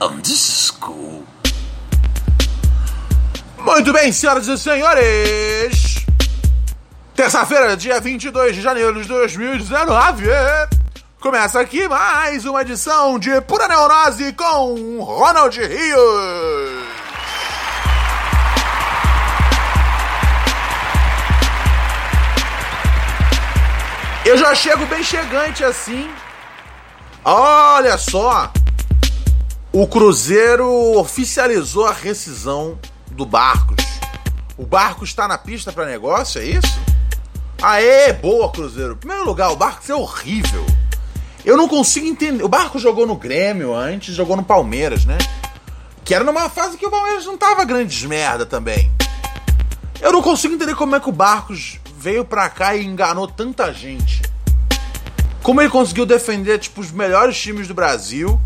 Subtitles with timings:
[0.00, 1.24] Um, this is cool.
[3.58, 6.06] Muito bem, senhoras e senhores.
[7.14, 10.26] Terça-feira, dia 22 de janeiro de 2019.
[11.20, 16.88] Começa aqui mais uma edição de Pura Neurose com Ronald Rios.
[24.24, 26.08] Eu já chego bem chegante assim.
[27.24, 28.52] Olha só.
[29.80, 32.76] O Cruzeiro oficializou a rescisão
[33.12, 33.76] do Barcos.
[34.56, 36.80] O Barcos está na pista para negócio, é isso?
[37.62, 38.94] Aê, boa, Cruzeiro.
[38.94, 40.66] Em primeiro lugar, o Barcos é horrível.
[41.44, 42.42] Eu não consigo entender.
[42.42, 45.16] O Barcos jogou no Grêmio antes, jogou no Palmeiras, né?
[46.04, 48.90] Que era numa fase que o Palmeiras não tava grandes merda também.
[50.00, 53.72] Eu não consigo entender como é que o Barcos veio pra cá e enganou tanta
[53.72, 54.22] gente.
[55.40, 58.40] Como ele conseguiu defender, tipo, os melhores times do Brasil.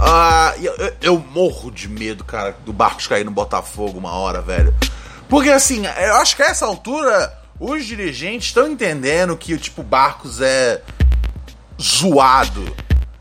[0.00, 4.74] Ah, eu, eu- morro de medo, cara, do Barcos cair no Botafogo uma hora, velho.
[5.28, 9.82] Porque assim, eu acho que a essa altura os dirigentes estão entendendo que o tipo
[9.82, 10.80] Barcos é
[11.80, 12.74] zoado,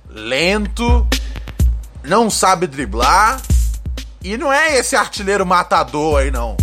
[0.10, 1.08] lento,
[2.04, 3.42] não sabe driblar
[4.24, 6.56] e não é esse artilheiro matador aí não.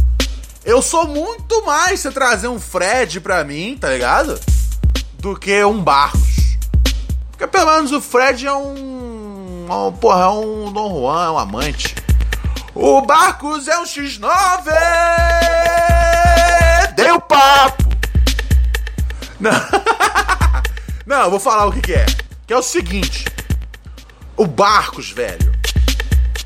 [0.64, 4.40] Eu sou muito mais você trazer um Fred pra mim, tá ligado?
[5.18, 6.56] Do que um Barcos.
[7.30, 8.93] Porque pelo menos o Fred é um.
[9.72, 11.94] Um porra, é um Dom Juan, é um amante.
[12.74, 14.64] O Barcos é um X9!
[16.96, 17.84] Deu papo!
[19.40, 19.52] Não,
[21.06, 22.06] Não eu vou falar o que, que é.
[22.46, 23.24] Que é o seguinte:
[24.36, 25.52] O Barcos, velho.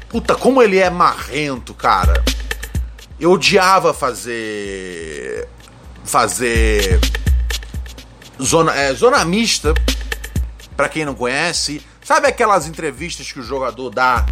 [0.08, 2.22] Puta, como ele é marrento, cara.
[3.18, 5.48] Eu odiava fazer.
[6.04, 7.00] Fazer.
[8.40, 9.74] Zona, é, zona mista
[10.78, 14.24] Pra quem não conhece, sabe aquelas entrevistas que o jogador dá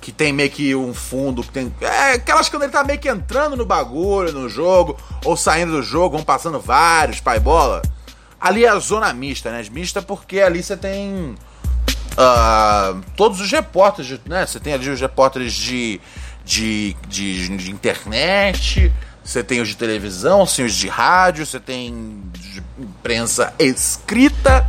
[0.00, 1.70] que tem meio que um fundo, que tem.
[1.78, 5.82] É, aquelas quando ele tá meio que entrando no bagulho, no jogo, ou saindo do
[5.82, 7.82] jogo, vão passando vários, pai bola.
[8.40, 9.62] Ali é a zona mista, né?
[9.70, 11.34] Mista porque ali você tem.
[12.16, 14.46] ah, todos os repórteres, né?
[14.46, 16.00] Você tem ali os repórteres de,
[16.46, 18.90] de, de, de internet,
[19.22, 24.66] você tem os de televisão, você tem os de rádio, você tem de imprensa escrita.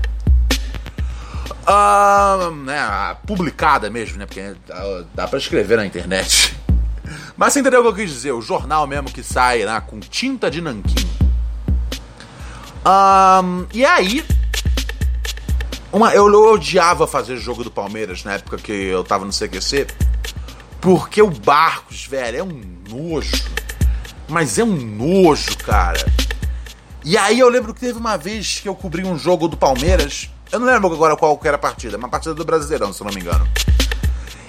[1.70, 4.26] Ah, né, publicada mesmo, né?
[4.26, 6.58] Porque dá, dá pra escrever na internet.
[7.36, 8.32] Mas você entendeu o que eu quis dizer?
[8.32, 11.08] O jornal mesmo que sai lá com tinta de nanquim.
[12.86, 14.26] Ahn, e aí.
[15.92, 19.88] Uma, eu, eu odiava fazer jogo do Palmeiras na época que eu tava no CQC.
[20.80, 23.44] Porque o Barcos, velho, é um nojo.
[24.30, 26.06] Mas é um nojo, cara.
[27.04, 30.30] E aí eu lembro que teve uma vez que eu cobri um jogo do Palmeiras.
[30.52, 33.06] Eu não lembro agora qual que era a partida, uma partida do Brasileirão, se eu
[33.06, 33.48] não me engano.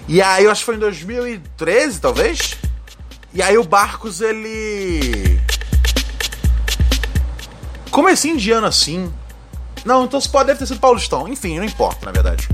[0.07, 2.57] E aí eu acho que foi em 2013, talvez.
[3.35, 5.41] E aí o Barcos, ele.
[7.91, 9.13] Comecinho de ano assim.
[9.85, 11.29] Não, então se pode deve ter sido Paulistão.
[11.29, 12.49] Enfim, não importa, na verdade.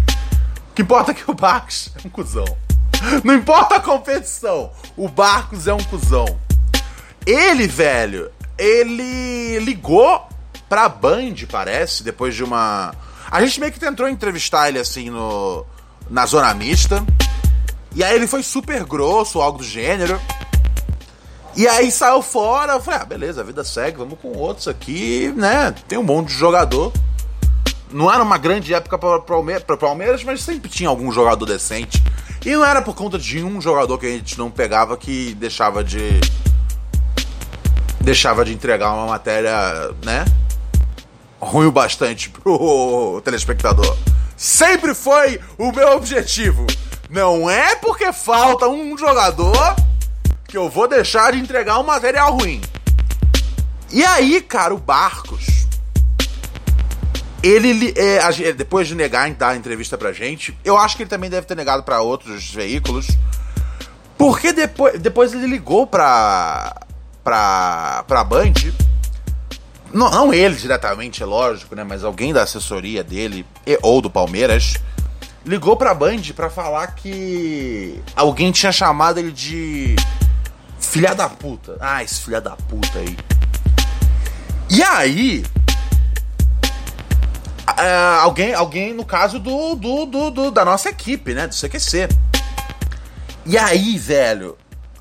[0.71, 2.45] O que importa é que o Barcos é um cuzão.
[3.23, 6.27] Não importa a competição, o Barcos é um cuzão.
[7.27, 10.27] Ele, velho, ele ligou
[10.69, 12.95] pra Band, parece, depois de uma.
[13.31, 15.65] A gente meio que tentou entrevistar ele assim no.
[16.09, 17.05] na zona mista.
[17.95, 20.21] E aí ele foi super grosso, algo do gênero.
[21.57, 25.33] E aí saiu fora, eu falei, ah, beleza, a vida segue, vamos com outros aqui,
[25.37, 25.73] né?
[25.87, 26.93] Tem um monte de jogador.
[27.93, 32.03] Não era uma grande época para Palme Palmeiras, mas sempre tinha algum jogador decente.
[32.45, 35.85] E não era por conta de um jogador que a gente não pegava que deixava
[35.85, 36.21] de.
[38.01, 40.25] deixava de entregar uma matéria, né?
[41.45, 43.97] Ruim o bastante pro telespectador.
[44.37, 46.67] Sempre foi o meu objetivo.
[47.11, 49.77] Não é porque falta um jogador
[50.49, 52.63] que eu vou deixar de entregar um material ruim.
[53.91, 55.67] E aí, cara, o Barcos.
[57.43, 61.11] Ele, é, depois de negar em dar a entrevista pra gente, eu acho que ele
[61.11, 63.07] também deve ter negado pra outros veículos.
[64.17, 66.75] Porque depois, depois ele ligou pra.
[67.23, 68.03] pra.
[68.09, 68.55] pra Band.
[69.95, 71.85] Não, não ele diretamente, é lógico, né?
[71.85, 74.75] Mas alguém da assessoria dele, e- ou do Palmeiras.
[75.47, 79.95] ligou pra Band pra falar que alguém tinha chamado ele de
[80.81, 81.77] filha da puta.
[81.81, 83.17] Ah, esse filha da puta aí.
[84.71, 85.45] E aí,
[87.69, 92.09] uh, alguém, alguém no caso do, do, do, do, da nossa equipe, né, do CQC.
[93.47, 94.57] E aí, velho,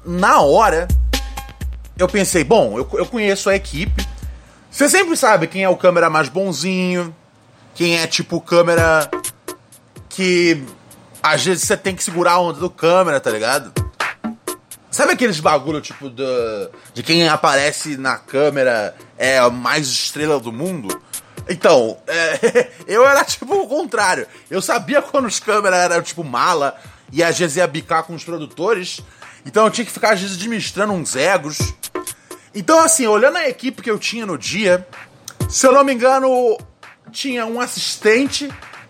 [0.05, 0.87] na hora
[1.97, 4.05] eu pensei, bom, eu, eu conheço a equipe.
[4.73, 7.15] Você sempre sabe quem é o câmera mais bonzinho,
[7.75, 9.07] quem é tipo câmera
[10.09, 10.63] que
[11.21, 13.71] às vezes você tem que segurar a onda do câmera, tá ligado?
[14.89, 16.25] Sabe aqueles bagulho tipo do,
[16.91, 20.99] de quem aparece na câmera é a mais estrela do mundo?
[21.47, 24.25] Então, é, eu era tipo o contrário.
[24.49, 26.75] Eu sabia quando os câmeras eram tipo mala
[27.11, 29.01] e às vezes ia bicar com os produtores.
[29.45, 31.59] Então eu tinha que ficar às vezes administrando uns egos.
[32.55, 34.87] Então, assim, olhando a equipe que eu tinha no dia,
[35.49, 36.57] se eu não me engano,
[37.11, 38.49] tinha um assistente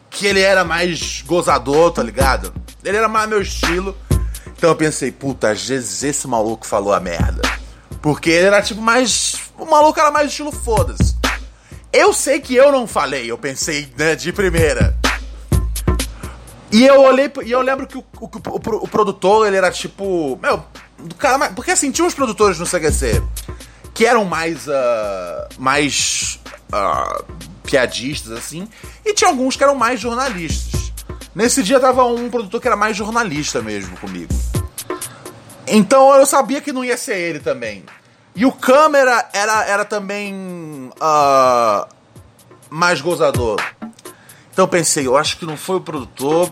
[0.10, 2.54] que ele era mais gozador, tá ligado?
[2.83, 3.98] Ele era mais meu estilo.
[4.48, 7.42] Então eu pensei, puta, às vezes esse maluco falou a merda.
[8.01, 9.36] Porque ele era tipo mais.
[9.57, 11.16] O maluco era mais estilo foda-se.
[11.92, 14.98] Eu sei que eu não falei, eu pensei né, de primeira.
[16.71, 20.38] E eu olhei, e eu lembro que o, o, o, o produtor, ele era tipo.
[20.42, 20.63] Meu,
[20.98, 21.50] do cara.
[21.51, 23.21] Porque assim, tinha uns produtores no CQC
[23.94, 24.68] que eram mais.
[24.68, 24.72] Uh,
[25.57, 26.40] mais.
[26.72, 28.68] Uh, piadistas, assim.
[29.06, 30.92] E tinha alguns que eram mais jornalistas.
[31.34, 34.34] Nesse dia tava um produtor que era mais jornalista mesmo comigo.
[35.66, 37.84] Então eu sabia que não ia ser ele também.
[38.36, 41.88] E o câmera era, era também uh,
[42.69, 43.60] mais gozador.
[44.51, 46.51] Então eu pensei, eu acho que não foi o produtor,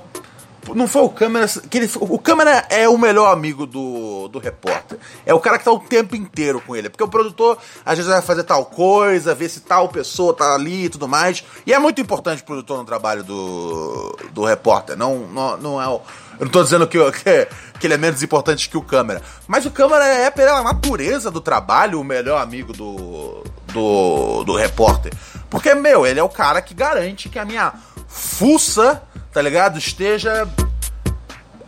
[0.75, 1.47] não foi o câmera.
[1.69, 4.99] Que ele, o câmera é o melhor amigo do, do repórter.
[5.25, 6.89] É o cara que tá o tempo inteiro com ele.
[6.89, 10.85] Porque o produtor às vezes vai fazer tal coisa, ver se tal pessoa tá ali
[10.85, 11.43] e tudo mais.
[11.65, 14.95] E é muito importante o produtor no trabalho do, do repórter.
[14.95, 16.01] Não, não, não é o.
[16.39, 17.47] Eu não tô dizendo que, que,
[17.79, 19.21] que, ele é menos importante que o câmera.
[19.47, 23.43] Mas o câmera é, pela natureza do trabalho, o melhor amigo do,
[23.73, 25.11] do, do repórter.
[25.49, 27.73] Porque, meu, ele é o cara que garante que a minha
[28.07, 29.77] fuça tá ligado?
[29.77, 30.47] Esteja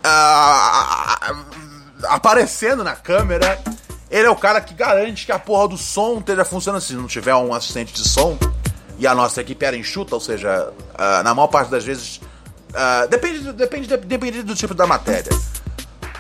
[0.06, 1.36] uh,
[2.06, 3.60] aparecendo na câmera.
[4.10, 6.82] Ele é o cara que garante que a porra do som esteja funcionando.
[6.82, 8.38] Se não tiver um assistente de som
[9.00, 10.72] e a nossa equipe era enxuta, ou seja,
[11.24, 12.22] na maior parte das vezes.
[13.10, 15.32] Depende, depende, depende do tipo da matéria.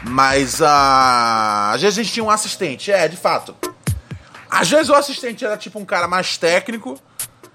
[0.01, 3.55] Mas às vezes a gente tinha um assistente, é, de fato.
[4.49, 6.99] Às vezes o assistente era tipo um cara mais técnico,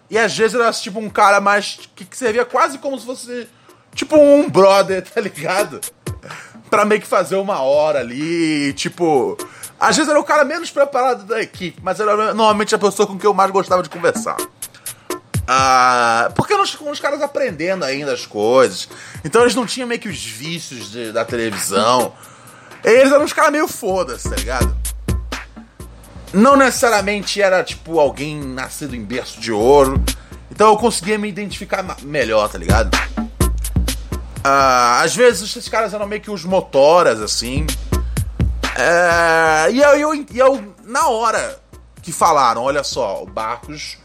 [0.09, 1.81] e às vezes era tipo um cara mais.
[1.97, 3.49] que, que servia quase como se fosse
[3.95, 5.81] Tipo um brother, tá ligado?
[6.71, 9.37] Pra meio que fazer uma hora ali, tipo.
[9.81, 13.17] Às vezes era o cara menos preparado da equipe, mas era normalmente a pessoa com
[13.17, 14.37] quem eu mais gostava de conversar.
[15.47, 18.89] Ah, porque com os caras aprendendo ainda as coisas.
[19.25, 22.13] Então eles não tinham meio que os vícios de, da televisão.
[22.85, 24.77] Eles eram uns caras meio foda-se, tá ligado?
[26.33, 30.03] Não necessariamente era tipo alguém nascido em berço de ouro.
[30.51, 32.91] Então eu conseguia me identificar melhor, tá ligado?
[34.49, 37.67] Uh, às vezes esses caras eram meio que os motoras, assim.
[38.75, 41.61] É, e eu, eu, eu, na hora
[42.01, 43.99] que falaram, olha só, o Barcos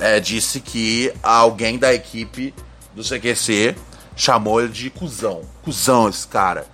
[0.00, 2.52] é, disse que alguém da equipe
[2.92, 3.76] do CQC
[4.16, 5.42] chamou ele de cuzão.
[5.62, 6.66] Cuzão esse cara.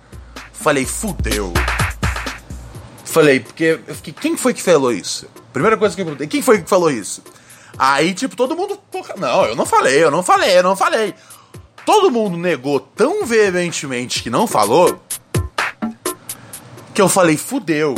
[0.51, 1.53] Falei, fudeu.
[3.05, 5.27] Falei, porque eu fiquei, quem foi que falou isso?
[5.53, 7.21] Primeira coisa que eu perguntei, quem foi que falou isso?
[7.77, 8.79] Aí, tipo, todo mundo.
[9.17, 11.13] Não, eu não falei, eu não falei, eu não falei
[11.89, 15.01] todo mundo negou tão veementemente que não falou,
[16.93, 17.95] que eu falei, fudeu.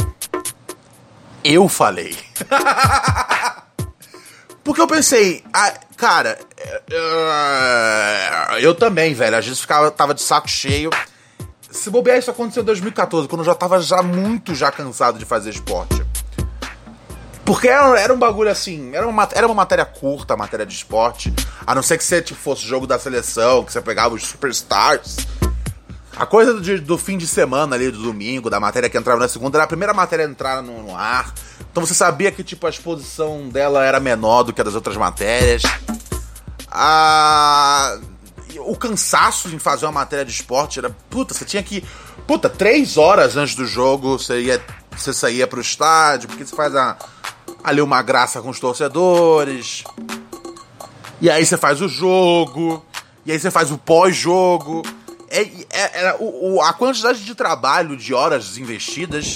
[1.44, 2.18] Eu falei.
[4.64, 6.40] Porque eu pensei, ah, cara,
[6.90, 9.36] uh, eu também, velho.
[9.36, 10.90] Às vezes ficava, tava de saco cheio.
[11.70, 15.26] Se bobear, isso aconteceu em 2014, quando eu já tava já muito já cansado de
[15.26, 16.02] fazer esporte.
[17.46, 21.34] Porque era, era um bagulho assim, era uma, era uma matéria curta, matéria de esporte.
[21.66, 25.18] A não ser que você tipo, fosse jogo da seleção, que você pegava os superstars.
[26.16, 29.28] A coisa do, do, fim de semana ali, do domingo, da matéria que entrava na
[29.28, 31.34] segunda, era a primeira matéria a entrar no, no ar.
[31.72, 34.98] Então você sabia que tipo, a exposição dela era menor do que a das outras
[34.98, 35.64] matérias.
[36.70, 37.98] A...
[38.60, 40.90] O cansaço em fazer uma matéria de esporte era.
[41.10, 41.84] Puta, você tinha que.
[42.28, 44.62] Puta, três horas antes do jogo você, ia,
[44.96, 46.98] você saía pro estádio, porque você faz a
[47.64, 49.84] ali uma graça com os torcedores.
[51.20, 52.84] E aí você faz o jogo.
[53.26, 54.82] E aí você faz o pós-jogo.
[55.30, 59.36] É, é, é o, o, a quantidade de trabalho, de horas investidas,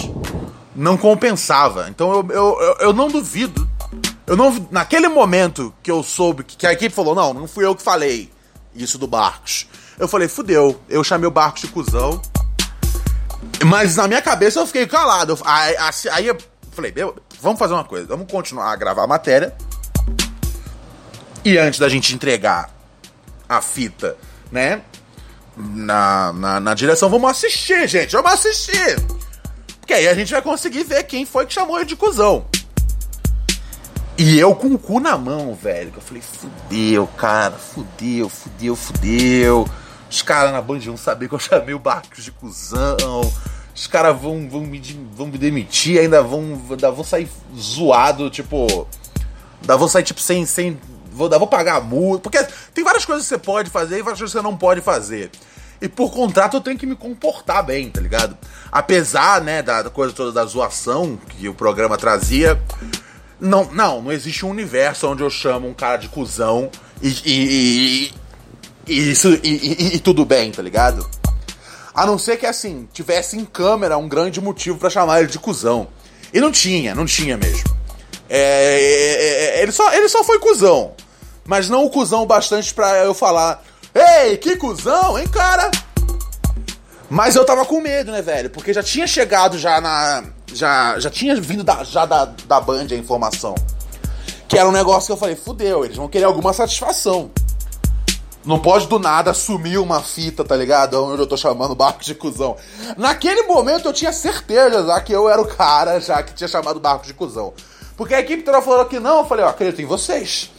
[0.74, 1.88] não compensava.
[1.88, 3.68] Então eu, eu, eu, eu não duvido.
[4.26, 7.64] Eu não, naquele momento que eu soube que, que a equipe falou, não, não fui
[7.64, 8.30] eu que falei
[8.74, 9.68] isso do Barcos.
[9.98, 10.80] Eu falei, fudeu.
[10.88, 12.20] Eu chamei o Barcos de cuzão.
[13.64, 15.38] Mas na minha cabeça eu fiquei calado.
[15.44, 15.76] Aí,
[16.10, 16.36] aí eu
[16.72, 16.92] falei,
[17.40, 18.06] vamos fazer uma coisa.
[18.06, 19.54] Vamos continuar a gravar a matéria.
[21.44, 22.70] E antes da gente entregar
[23.48, 24.16] a fita,
[24.50, 24.82] né?
[25.56, 28.12] Na, na, na direção, vamos assistir, gente.
[28.12, 29.00] Vamos assistir.
[29.80, 32.46] Porque aí a gente vai conseguir ver quem foi que chamou ele de cuzão.
[34.18, 35.92] E eu com o cu na mão, velho.
[35.94, 39.68] Eu falei, fudeu, cara, fudeu, fudeu, fudeu.
[40.10, 43.20] Os caras na Band vão saber que eu chamei o Barcos de cuzão.
[43.76, 44.80] Os caras vão, vão, me,
[45.14, 48.88] vão me demitir, ainda vão, vão sair zoado, tipo.
[49.60, 50.46] Ainda vão sair, tipo, sem.
[50.46, 50.78] sem
[51.12, 52.22] vou, vou pagar a multa.
[52.22, 52.42] Porque
[52.72, 55.30] tem várias coisas que você pode fazer e várias coisas que você não pode fazer.
[55.78, 58.36] E por contrato eu tenho que me comportar bem, tá ligado?
[58.72, 62.58] Apesar, né, da, da coisa toda da zoação que o programa trazia.
[63.38, 66.70] Não, não, não existe um universo onde eu chamo um cara de cuzão
[67.02, 68.14] e, e, e,
[68.86, 71.06] e isso, e, e, tudo bem, tá ligado?
[71.96, 75.38] A não ser que, assim, tivesse em câmera um grande motivo para chamar ele de
[75.38, 75.88] cuzão.
[76.30, 77.74] E não tinha, não tinha mesmo.
[78.28, 80.92] É, é, é, ele, só, ele só foi cuzão.
[81.46, 85.70] Mas não o cuzão bastante pra eu falar: Ei, que cuzão, hein, cara?
[87.08, 88.50] Mas eu tava com medo, né, velho?
[88.50, 92.88] Porque já tinha chegado já na, já, já tinha vindo da, já da, da Band
[92.90, 93.54] a informação.
[94.46, 97.30] Que era um negócio que eu falei, fudeu, eles vão querer alguma satisfação.
[98.46, 101.02] Não pode do nada sumir uma fita, tá ligado?
[101.04, 102.56] Onde eu tô chamando barco de cuzão.
[102.96, 106.78] Naquele momento eu tinha certeza já que eu era o cara já que tinha chamado
[106.78, 107.52] barco de cuzão.
[107.96, 110.52] Porque a equipe toda falou que não, eu falei, ó, acredito em vocês.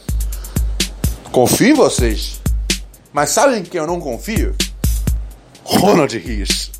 [1.32, 2.40] Confio em vocês.
[3.10, 4.54] Mas sabem em quem eu não confio?
[5.64, 6.70] Ronald Rios.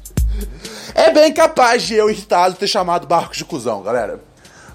[0.95, 4.21] É bem capaz de eu irritado ter chamado barco de cuzão, galera.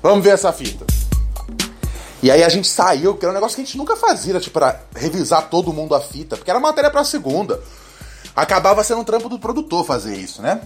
[0.02, 0.86] Vamos ver essa fita.
[2.24, 4.53] E aí a gente saiu, que era um negócio que a gente nunca fazia, tipo,
[4.58, 7.60] pra revisar todo mundo a fita, porque era matéria pra segunda.
[8.34, 10.62] Acabava sendo um trampo do produtor fazer isso, né?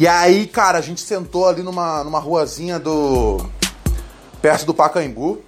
[0.00, 3.48] E aí, cara, a gente sentou ali numa, numa ruazinha do.
[4.42, 5.40] perto do Pacaembu,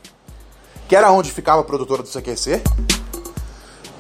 [0.86, 2.62] que era onde ficava a produtora do CQC.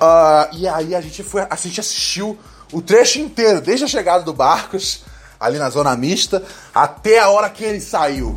[0.00, 1.44] Uh, e aí a gente foi.
[1.50, 2.38] A gente assistiu
[2.72, 5.02] o trecho inteiro, desde a chegada do Barcos,
[5.40, 8.36] ali na zona mista, até a hora que ele saiu.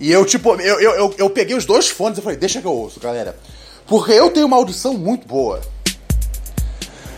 [0.00, 2.66] E eu, tipo, eu, eu, eu, eu peguei os dois fones e falei, deixa que
[2.66, 3.36] eu ouço, galera.
[3.86, 5.60] Porque eu tenho uma audição muito boa.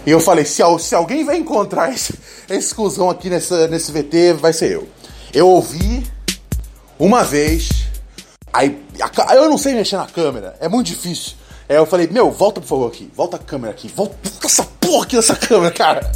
[0.04, 2.12] E eu falei, se, se alguém vai encontrar esse,
[2.50, 4.88] esse cuzão aqui nessa, nesse VT, vai ser eu.
[5.32, 6.04] Eu ouvi
[6.98, 7.68] uma vez,
[8.52, 11.34] aí a, eu não sei mexer na câmera, é muito difícil.
[11.68, 15.04] Aí eu falei, meu, volta por favor aqui, volta a câmera aqui, volta essa porra
[15.04, 16.10] aqui nessa câmera, cara.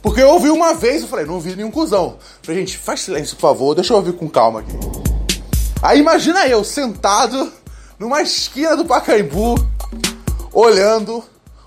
[0.00, 2.16] Porque eu ouvi uma vez, eu falei, não ouvi nenhum cuzão.
[2.42, 5.07] falei, gente, faz silêncio, por favor, deixa eu ouvir com calma aqui.
[5.80, 7.52] Aí imagina eu, sentado
[7.98, 9.54] numa esquina do Pacaembu,
[10.52, 11.22] olhando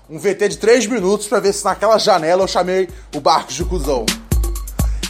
[0.08, 3.64] um VT de 3 minutos para ver se naquela janela eu chamei o barco de
[3.64, 4.04] cuzão.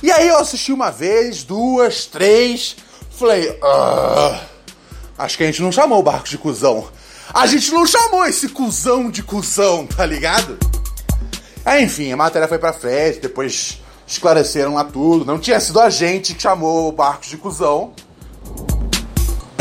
[0.02, 2.76] E aí eu assisti uma vez, duas, três,
[3.10, 4.40] falei, ah,
[5.18, 6.86] acho que a gente não chamou o barco de cuzão.
[7.34, 10.58] A gente não chamou esse cuzão de cuzão, tá ligado?
[11.64, 15.24] Aí, enfim, a matéria foi pra frente, depois esclareceram lá tudo.
[15.24, 17.92] Não tinha sido a gente que chamou o Barcos de cuzão.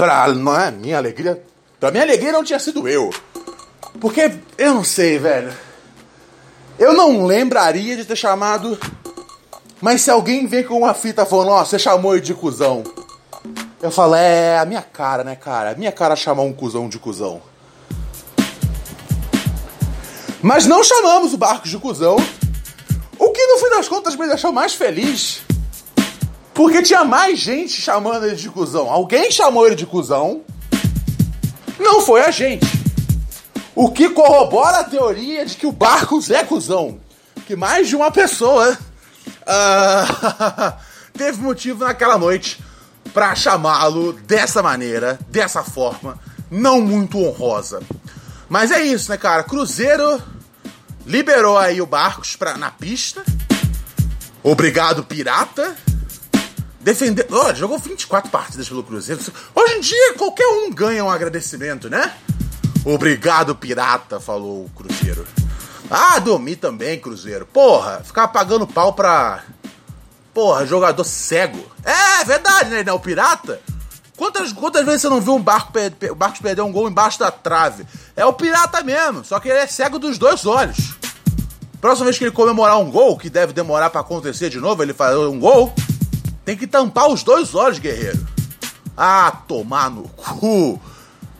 [0.02, 0.26] Pra
[0.66, 1.44] é, minha alegria.
[1.80, 3.12] Pra minha alegria não tinha sido eu.
[4.00, 5.54] Porque eu não sei, velho.
[6.80, 8.80] Eu não lembraria de ter chamado.
[9.80, 12.84] Mas se alguém vem com uma fita falando, ó, você chamou de cuzão.
[13.80, 15.70] Eu falo, é a minha cara, né, cara?
[15.70, 17.40] A minha cara chamar um cuzão de cuzão.
[20.42, 22.16] Mas não chamamos o Barcos de cuzão.
[23.20, 25.44] O que no fim das contas me deixou mais feliz.
[26.54, 28.90] Porque tinha mais gente chamando ele de cuzão.
[28.90, 30.42] Alguém chamou ele de cuzão.
[31.80, 32.66] Não foi a gente.
[33.74, 37.00] O que corrobora a teoria de que o Barcos é cuzão.
[37.48, 38.78] Que mais de uma pessoa
[39.42, 40.74] uh,
[41.18, 42.62] teve motivo naquela noite
[43.14, 47.82] para chamá-lo dessa maneira, dessa forma, não muito honrosa.
[48.48, 49.44] Mas é isso, né, cara?
[49.44, 50.22] Cruzeiro
[51.06, 53.24] liberou aí o Barcos pra, na pista.
[54.44, 55.76] Obrigado, Pirata.
[56.82, 57.26] Defendeu.
[57.30, 59.22] Oh, jogou 24 partidas pelo Cruzeiro.
[59.56, 62.14] Hoje em dia, qualquer um ganha um agradecimento, né?
[62.84, 65.26] Obrigado, Pirata, falou o Cruzeiro.
[65.90, 67.46] Ah, dormi também, Cruzeiro.
[67.46, 69.44] Porra, ficar pagando pau pra.
[70.34, 71.64] Porra, jogador cego.
[71.84, 72.84] É, verdade, né?
[72.84, 73.60] Não, o Pirata
[74.22, 77.88] Quantas, quantas vezes você não viu um barco, o perder um gol embaixo da trave?
[78.16, 80.94] É o pirata mesmo, só que ele é cego dos dois olhos.
[81.82, 84.94] Próxima vez que ele comemorar um gol, que deve demorar para acontecer de novo, ele
[84.94, 85.74] fazer um gol,
[86.52, 88.28] tem que tampar os dois olhos, guerreiro.
[88.98, 90.82] Ah, tomar no cu.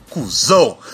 [0.08, 0.78] Cusão.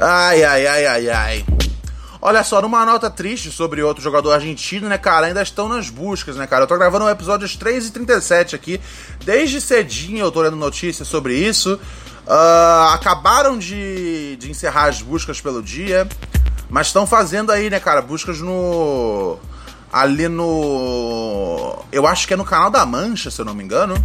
[0.00, 1.61] Ai, ai, ai, ai, ai.
[2.24, 5.26] Olha só, numa nota triste sobre outro jogador argentino, né, cara?
[5.26, 6.62] Ainda estão nas buscas, né, cara?
[6.62, 8.80] Eu tô gravando um episódio às 3h37 aqui.
[9.24, 11.80] Desde cedinho eu tô lendo notícias sobre isso.
[12.24, 16.08] Uh, acabaram de, de encerrar as buscas pelo dia.
[16.70, 18.00] Mas estão fazendo aí, né, cara?
[18.00, 19.36] Buscas no.
[19.92, 21.84] Ali no.
[21.90, 23.96] Eu acho que é no canal da Mancha, se eu não me engano.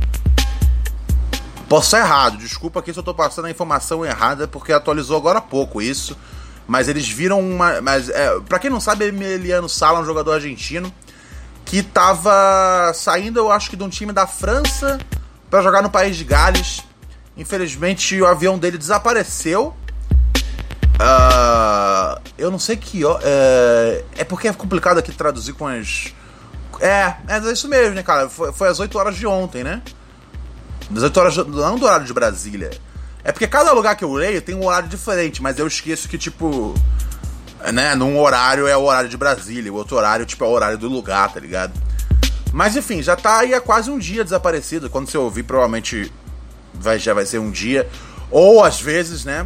[1.69, 5.37] Posso estar errado, desculpa aqui se eu tô passando a informação errada, porque atualizou agora
[5.37, 6.17] há pouco isso.
[6.67, 7.81] Mas eles viram uma.
[7.81, 10.93] Mas, é, pra quem não sabe, Emiliano Sala é um jogador argentino
[11.65, 14.99] que tava saindo, eu acho que de um time da França
[15.49, 16.81] para jogar no país de Gales.
[17.35, 19.75] Infelizmente, o avião dele desapareceu.
[20.95, 23.01] Uh, eu não sei que.
[23.21, 26.13] É, é porque é complicado aqui traduzir com as.
[26.79, 28.29] É, é isso mesmo, né, cara?
[28.29, 29.81] Foi, foi às 8 horas de ontem, né?
[30.89, 32.71] 18 horas, não do horário de Brasília.
[33.27, 36.17] É porque cada lugar que eu leio tem um horário diferente, mas eu esqueço que,
[36.17, 36.73] tipo,
[37.73, 40.77] né, num horário é o horário de Brasília, o outro horário, tipo, é o horário
[40.77, 41.73] do lugar, tá ligado?
[42.53, 44.89] Mas enfim, já tá aí há quase um dia desaparecido.
[44.89, 46.09] Quando você ouvir, provavelmente
[46.73, 47.85] vai, já vai ser um dia.
[48.31, 49.45] Ou às vezes, né?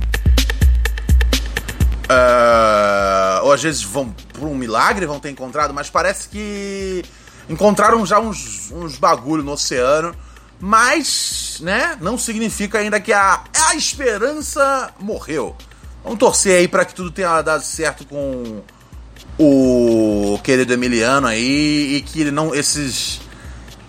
[2.03, 7.03] Uh, ou às vezes vão por um milagre vão ter encontrado, mas parece que
[7.49, 10.15] encontraram já uns, uns bagulho no oceano
[10.61, 15.55] mas, né, não significa ainda que a, a esperança morreu.
[16.03, 18.61] Vamos torcer aí para que tudo tenha dado certo com
[19.39, 23.19] o querido Emiliano aí e que ele não esses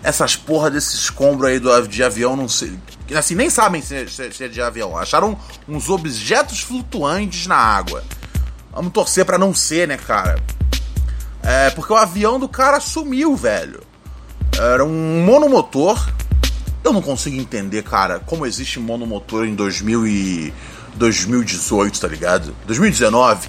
[0.03, 2.77] essas porra desses escombros aí do, de avião não sei,
[3.15, 4.97] assim nem sabem se, se, se é de avião.
[4.97, 5.39] Acharam
[5.69, 8.03] uns objetos flutuantes na água.
[8.73, 10.43] Vamos torcer para não ser, né, cara?
[11.43, 13.83] É, porque o avião do cara sumiu, velho.
[14.59, 16.11] Era um monomotor
[16.85, 20.55] eu não consigo entender, cara, como existe monomotor em 2000 e
[20.95, 22.55] 2018, tá ligado?
[22.67, 23.49] 2019.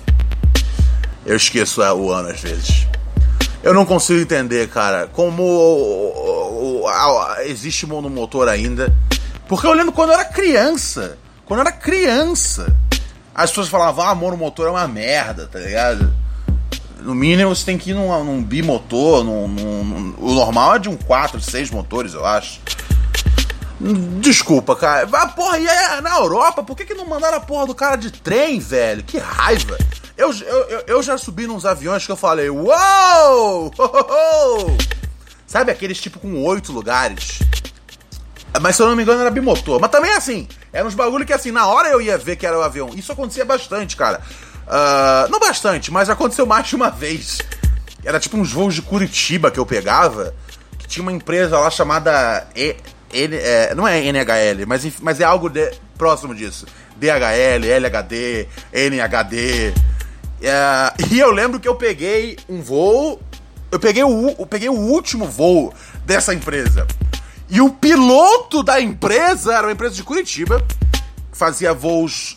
[1.26, 2.88] Eu esqueço é, o ano às vezes.
[3.64, 6.84] Eu não consigo entender, cara, como
[7.46, 8.94] existe monomotor ainda.
[9.48, 11.18] Porque eu lembro quando eu era criança.
[11.46, 12.76] Quando eu era criança.
[13.34, 16.14] As pessoas falavam, ah, monomotor é uma merda, tá ligado?
[17.00, 20.90] No mínimo você tem que ir num, num bimotor, num, num, o normal é de
[20.90, 22.62] um 4, 6 motores, eu acho.
[24.20, 25.10] Desculpa, cara.
[25.12, 25.66] Ah, porra, e
[26.02, 26.64] na Europa?
[26.64, 29.04] Por que, que não mandaram a porra do cara de trem, velho?
[29.04, 29.78] Que raiva.
[30.16, 33.72] Eu, eu, eu já subi nos aviões que eu falei, uou!
[35.46, 37.40] Sabe aqueles tipo com oito lugares?
[38.62, 39.82] Mas se eu não me engano era bimotor.
[39.82, 42.58] Mas também assim, eram uns bagulho que assim, na hora eu ia ver que era
[42.58, 42.92] o avião.
[42.96, 44.22] Isso acontecia bastante, cara.
[44.66, 47.40] Uh, não bastante, mas aconteceu mais de uma vez.
[48.06, 50.34] Era tipo uns voos de Curitiba que eu pegava,
[50.78, 52.76] que tinha uma empresa lá chamada e
[53.14, 56.66] N, é, não é NHL, mas, mas é algo de, próximo disso.
[56.98, 59.74] DHL, LHD, NHD.
[60.42, 63.22] É, e eu lembro que eu peguei um voo.
[63.72, 65.74] Eu peguei o, eu peguei o último voo
[66.06, 66.88] dessa empresa.
[67.50, 70.64] E o piloto da empresa era uma empresa de Curitiba.
[71.32, 72.36] Fazia voos.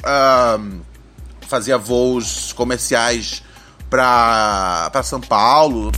[1.48, 3.42] Fazia voos comerciais
[3.88, 5.92] para São Paulo,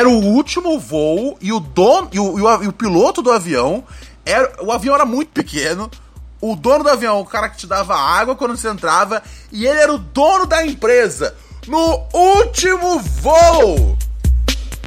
[0.00, 3.30] era o último voo e o dono e o, e o, e o piloto do
[3.30, 3.84] avião
[4.24, 5.90] era o avião era muito pequeno.
[6.40, 9.78] O dono do avião, o cara que te dava água quando você entrava, e ele
[9.78, 11.34] era o dono da empresa
[11.66, 13.98] no último voo.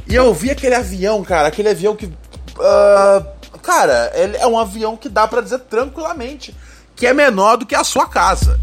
[0.08, 2.06] E eu vi aquele avião, cara, aquele avião que.
[2.06, 6.54] Uh, cara, ele é um avião que dá para dizer tranquilamente
[6.96, 8.60] que é menor do que a sua casa.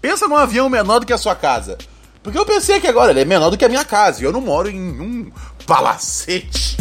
[0.00, 1.76] Pensa num avião menor do que a sua casa.
[2.22, 4.20] Porque eu pensei que agora ele é menor do que a minha casa.
[4.20, 5.32] E eu não moro em um
[5.66, 6.76] palacete.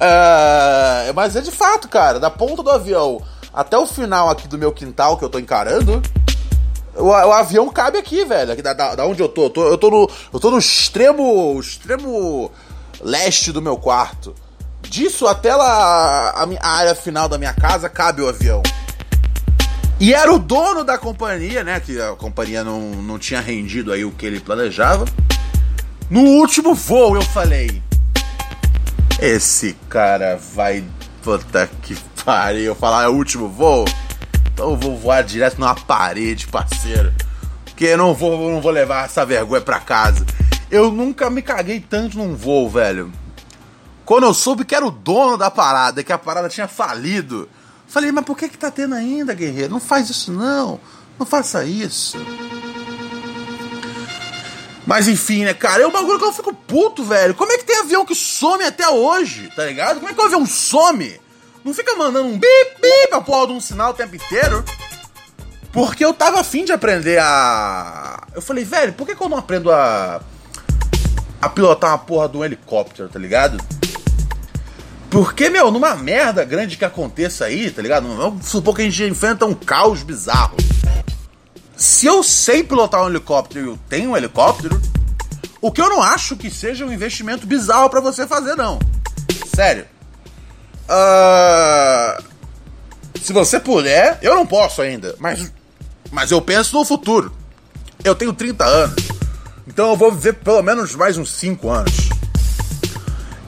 [0.00, 4.58] É, mas é de fato, cara, da ponta do avião até o final aqui do
[4.58, 6.02] meu quintal que eu tô encarando,
[6.94, 8.52] o, o avião cabe aqui, velho.
[8.52, 9.44] Aqui da, da, da onde eu tô.
[9.44, 12.50] Eu tô, eu tô, no, eu tô no extremo, extremo
[13.00, 14.34] leste do meu quarto.
[14.82, 18.62] Disso até lá, a, a área final da minha casa cabe o avião.
[19.98, 21.78] E era o dono da companhia, né?
[21.80, 25.04] Que a companhia não, não tinha rendido aí o que ele planejava.
[26.12, 27.82] No último voo eu falei:
[29.18, 30.84] Esse cara vai.
[31.22, 32.64] Puta que pariu.
[32.64, 33.86] Eu falar, é o último voo?
[34.52, 37.14] Então eu vou voar direto numa parede, parceiro.
[37.64, 40.26] Porque eu não vou, não vou levar essa vergonha pra casa.
[40.70, 43.10] Eu nunca me caguei tanto num voo, velho.
[44.04, 47.48] Quando eu soube que era o dono da parada, que a parada tinha falido.
[47.88, 49.72] Falei, mas por que que tá tendo ainda, guerreiro?
[49.72, 50.78] Não faz isso não.
[51.18, 52.18] Não faça isso.
[54.86, 55.82] Mas enfim, né, cara?
[55.82, 57.34] É um bagulho que eu fico puto, velho.
[57.34, 59.96] Como é que tem avião que some até hoje, tá ligado?
[59.96, 61.20] Como é que o avião some?
[61.64, 64.64] Não fica mandando um bip, bip a porra de um sinal o tempo inteiro.
[65.72, 68.26] Porque eu tava afim de aprender a.
[68.34, 70.20] Eu falei, velho, por que, que eu não aprendo a.
[71.40, 73.62] a pilotar uma porra de um helicóptero, tá ligado?
[75.08, 78.08] Porque, meu, numa merda grande que aconteça aí, tá ligado?
[78.08, 80.56] Vamos supor que a gente enfrenta um caos bizarro.
[81.76, 84.80] Se eu sei pilotar um helicóptero e eu tenho um helicóptero,
[85.60, 88.78] o que eu não acho que seja um investimento bizarro para você fazer, não.
[89.54, 89.86] Sério.
[90.84, 92.22] Uh,
[93.20, 95.52] se você puder, eu não posso ainda, mas,
[96.10, 97.32] mas eu penso no futuro.
[98.04, 98.96] Eu tenho 30 anos,
[99.66, 102.08] então eu vou viver pelo menos mais uns 5 anos.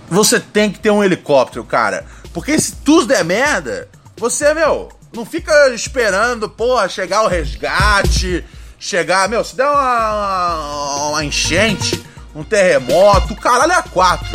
[0.08, 2.06] Você tem que ter um helicóptero, cara.
[2.32, 8.44] Porque se tudo der merda, você, meu, não fica esperando, porra, chegar o resgate,
[8.78, 14.26] chegar, meu, se der uma, uma enchente, um terremoto, caralho é quatro.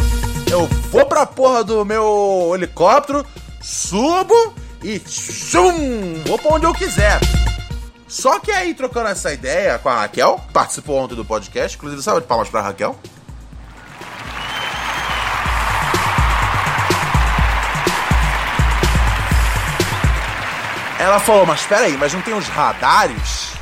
[0.52, 3.26] Eu vou pra porra do meu helicóptero,
[3.62, 7.20] subo e chum, vou pra onde eu quiser.
[8.08, 12.22] Só que aí, trocando essa ideia com a Raquel, participou ontem do podcast, inclusive salve
[12.22, 12.98] de palmas pra Raquel.
[20.99, 23.53] Ela falou, mas peraí, mas não tem os radares?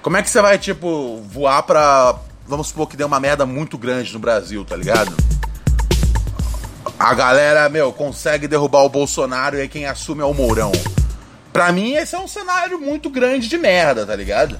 [0.00, 2.14] Como é que você vai, tipo, voar pra.
[2.46, 5.12] Vamos supor que deu uma merda muito grande no Brasil, tá ligado?
[6.96, 10.70] A galera, meu, consegue derrubar o Bolsonaro e aí quem assume é o Mourão.
[11.52, 14.56] Pra mim, esse é um cenário muito grande de merda, tá ligado?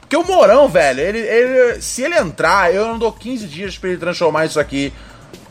[0.00, 3.90] Porque o Mourão, velho, ele, ele, se ele entrar, eu não dou 15 dias pra
[3.90, 4.92] ele transformar isso aqui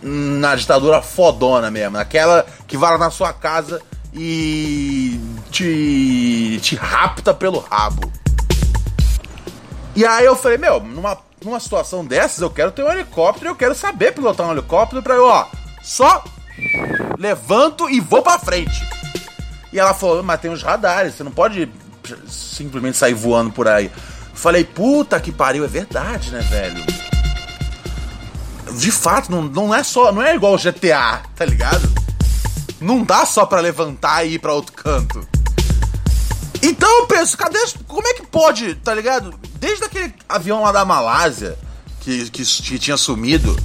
[0.02, 1.98] na ditadura fodona mesmo.
[1.98, 3.82] Naquela que vai lá na sua casa
[4.14, 5.18] e
[5.52, 8.12] te, te rapta pelo rabo.
[9.96, 13.56] E aí eu falei, meu, numa, numa situação dessas eu quero ter um helicóptero, eu
[13.56, 15.48] quero saber pilotar um helicóptero pra eu, ó,
[15.82, 16.24] só
[17.18, 18.88] levanto e vou pra frente.
[19.72, 21.70] E ela falou, mas tem os radares, você não pode
[22.28, 23.92] simplesmente sair voando por aí.
[24.34, 26.86] Falei, puta que pariu, é verdade, né, velho?
[28.78, 30.12] De fato, não, não é só.
[30.12, 31.92] Não é igual o GTA, tá ligado?
[32.80, 35.28] Não dá só para levantar e ir para outro canto.
[36.62, 37.60] Então eu penso, cadê.
[37.88, 39.38] Como é que pode, tá ligado?
[39.60, 41.58] Desde aquele avião lá da Malásia,
[42.02, 43.58] que, que, que tinha sumido.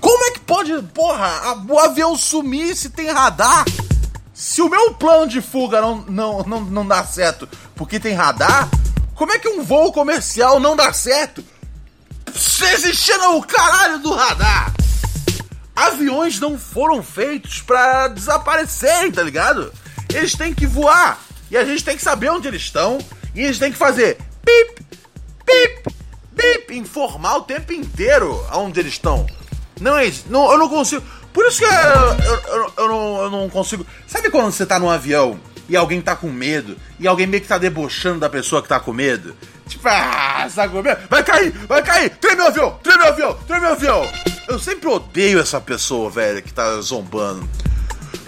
[0.00, 3.64] Como é que pode, porra, a, o avião sumir se tem radar?
[4.32, 8.68] Se o meu plano de fuga não, não, não, não dá certo porque tem radar,
[9.14, 11.44] como é que um voo comercial não dá certo?
[12.34, 14.72] Se existindo o caralho do radar!
[15.78, 19.72] aviões não foram feitos para desaparecerem, tá ligado?
[20.12, 21.20] Eles têm que voar.
[21.50, 22.98] E a gente tem que saber onde eles estão.
[23.34, 24.86] E eles têm que fazer pip,
[25.44, 25.94] pip,
[26.36, 29.26] pip, informar o tempo inteiro aonde eles estão.
[29.80, 30.24] Não é isso.
[30.28, 31.02] Não, eu não consigo.
[31.32, 33.86] Por isso que eu, eu, eu, eu, não, eu não consigo.
[34.06, 37.48] Sabe quando você tá num avião e alguém tá com medo e alguém meio que
[37.48, 39.36] tá debochando da pessoa que tá com medo?
[39.68, 42.10] Tipo, ah, saco Vai cair, vai cair!
[42.16, 44.10] Treme o avião, treme o avião, treme o avião!
[44.48, 47.46] Eu sempre odeio essa pessoa, velho, que tá zombando.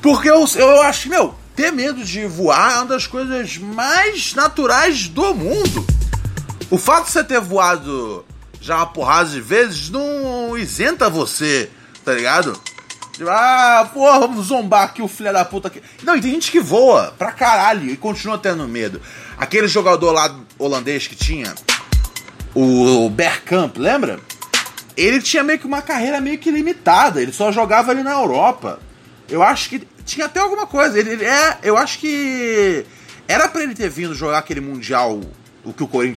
[0.02, 5.08] Porque eu, eu acho, meu, ter medo de voar é uma das coisas mais naturais
[5.08, 5.86] do mundo.
[6.70, 8.24] O fato de você ter voado
[8.62, 11.68] já uma porrada de vezes não isenta você,
[12.02, 12.58] tá ligado?
[13.12, 15.82] Tipo, ah, porra, vamos zombar aqui o filho da puta aqui.
[16.02, 18.98] Não, e tem gente que voa pra caralho e continua tendo medo.
[19.36, 21.54] Aquele jogador lá holandês que tinha,
[22.54, 24.18] o Bergkamp, lembra?
[24.96, 28.80] Ele tinha meio que uma carreira meio que limitada, ele só jogava ali na Europa.
[29.28, 30.98] Eu acho que tinha até alguma coisa.
[30.98, 32.84] Ele, ele é, eu acho que
[33.28, 35.20] era para ele ter vindo jogar aquele mundial
[35.64, 36.19] o que o Corinthians.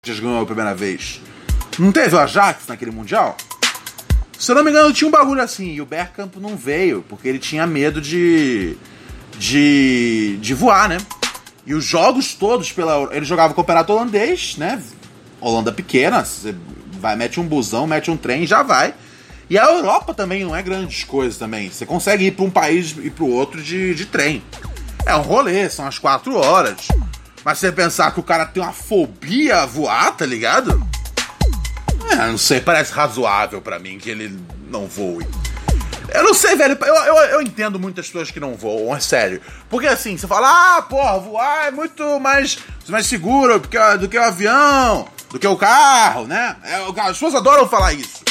[0.19, 1.21] Ganhou a primeira vez.
[1.77, 3.37] Não teve o Ajax naquele Mundial?
[4.37, 5.73] Se eu não me engano, tinha um bagulho assim.
[5.73, 8.75] E o Bergkamp não veio, porque ele tinha medo de.
[9.37, 10.39] de.
[10.41, 10.97] de voar, né?
[11.67, 13.15] E os jogos todos pela.
[13.15, 14.81] Ele jogava o campeonato holandês, né?
[15.39, 16.55] Holanda pequena, você
[16.93, 18.95] vai, mete um busão, mete um trem já vai.
[19.51, 21.69] E a Europa também não é grandes coisas também.
[21.69, 24.41] Você consegue ir para um país e para o outro de, de trem.
[25.05, 26.87] É um rolê, são as quatro horas.
[27.43, 30.85] Mas você pensar que o cara tem uma fobia a voar, tá ligado?
[32.11, 34.37] É, não sei, parece razoável para mim que ele
[34.69, 35.25] não voe.
[36.13, 36.77] Eu não sei, velho.
[36.81, 39.41] Eu, eu, eu entendo muitas pessoas que não voam, é sério.
[39.69, 44.09] Porque assim, você fala, ah, porra, voar é muito mais, mais seguro do que, do
[44.09, 46.57] que o avião, do que o carro, né?
[46.63, 48.23] É, as pessoas adoram falar isso.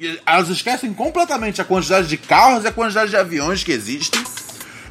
[0.00, 4.22] E elas esquecem completamente a quantidade de carros e a quantidade de aviões que existem.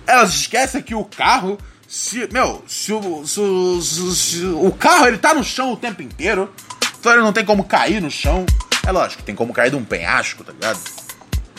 [0.07, 1.57] Elas esquecem que o carro.
[1.91, 3.41] Se, meu, se o, se,
[3.81, 6.49] se, se o carro ele tá no chão o tempo inteiro,
[6.97, 8.45] então ele não tem como cair no chão.
[8.87, 10.79] É lógico, tem como cair de um penhasco, tá ligado?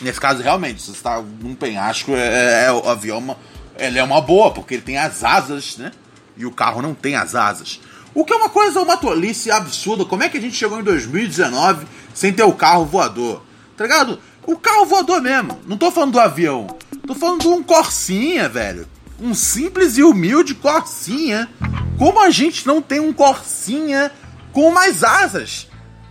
[0.01, 3.37] Nesse caso, realmente, se você está num penhasco, é, é, é, o avião
[3.77, 5.91] ele é uma boa, porque ele tem as asas, né?
[6.35, 7.79] E o carro não tem as asas.
[8.11, 10.03] O que é uma coisa, uma tolice absurda.
[10.03, 13.43] Como é que a gente chegou em 2019 sem ter o carro voador?
[13.77, 14.19] Tá ligado?
[14.47, 15.59] O carro voador mesmo.
[15.67, 16.75] Não tô falando do avião.
[17.05, 18.87] Tô falando de um Corsinha, velho.
[19.23, 21.49] Um simples e humilde Corsinha.
[21.97, 24.11] Como a gente não tem um Corsinha
[24.51, 25.69] com mais asas?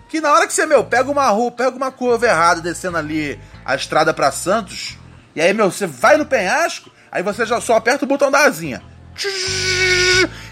[0.08, 3.38] Que na hora que você, meu, pega uma rua, pega uma curva errada descendo ali
[3.66, 4.96] a estrada para Santos,
[5.34, 8.44] e aí, meu, você vai no penhasco, aí você já só aperta o botão da
[8.44, 8.82] asinha.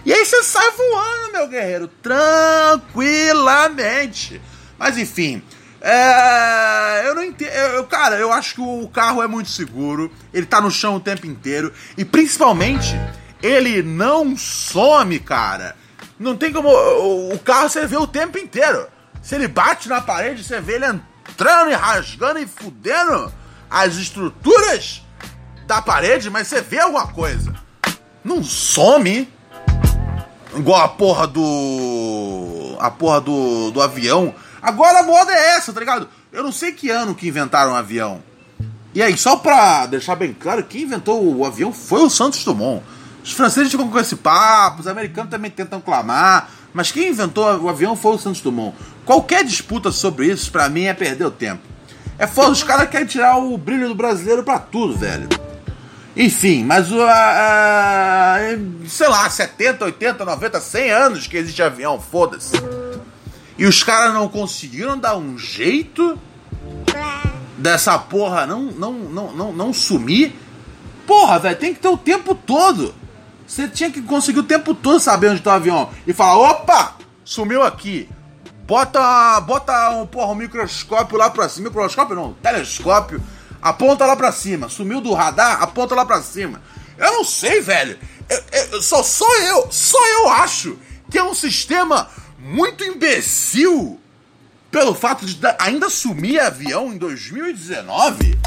[0.05, 4.41] E aí você sai voando, meu guerreiro, tranquilamente.
[4.79, 5.43] Mas enfim,
[5.81, 7.51] é, eu não entendo.
[7.51, 10.13] Eu, cara, eu acho que o carro é muito seguro.
[10.33, 11.73] Ele tá no chão o tempo inteiro.
[11.97, 12.95] E principalmente,
[13.43, 15.75] ele não some, cara.
[16.19, 16.69] Não tem como.
[16.69, 18.87] O, carro você vê o tempo inteiro.
[19.23, 23.33] Se ele bate na parede, você vê ele entrando e rasgando e fudendo
[23.71, 25.03] as estruturas
[25.67, 27.55] da parede, mas você vê alguma coisa.
[28.23, 29.29] Não some.
[30.55, 32.77] Igual a porra do.
[32.79, 34.35] A porra do, do avião.
[34.63, 36.09] Agora a moda é essa, tá ligado?
[36.33, 38.23] Eu não sei que ano que inventaram o avião.
[38.95, 42.83] E aí, só pra deixar bem claro, quem inventou o avião foi o Santos Dumont.
[43.23, 47.69] Os franceses ficam com esse papo, os americanos também tentam clamar, mas quem inventou o
[47.69, 48.77] avião foi o Santos Dumont.
[49.05, 51.63] Qualquer disputa sobre isso, para mim, é perder o tempo.
[52.19, 55.29] É foda, os caras querem tirar o brilho do brasileiro para tudo, velho.
[56.17, 56.99] Enfim, mas o.
[58.89, 62.53] sei lá, 70, 80, 90, 100 anos que existe avião, foda-se.
[63.61, 66.19] E os caras não conseguiram dar um jeito
[67.59, 70.35] dessa porra não, não, não, não, não sumir.
[71.07, 72.95] Porra, velho, tem que ter o tempo todo.
[73.47, 75.91] Você tinha que conseguir o tempo todo saber onde tá o avião.
[76.07, 78.09] E falar, opa, sumiu aqui.
[78.67, 81.69] Bota, bota um, porra, um microscópio lá pra cima.
[81.69, 83.23] Microscópio não, telescópio.
[83.61, 84.71] Aponta lá pra cima.
[84.71, 86.63] Sumiu do radar, aponta lá pra cima.
[86.97, 87.99] Eu não sei, velho.
[88.27, 88.43] Eu,
[88.73, 90.79] eu, só, só eu, só eu acho
[91.11, 92.09] que é um sistema
[92.41, 94.01] muito imbecil
[94.71, 98.39] pelo fato de ainda sumir avião em 2019.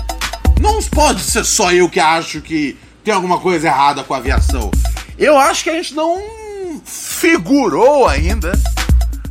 [0.60, 4.71] Não pode ser só eu que acho que tem alguma coisa errada com a aviação.
[5.17, 8.53] Eu acho que a gente não figurou ainda.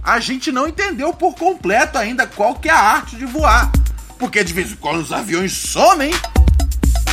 [0.03, 3.71] A gente não entendeu por completo ainda qual que é a arte de voar.
[4.19, 6.13] Porque de vez em quando os aviões somem.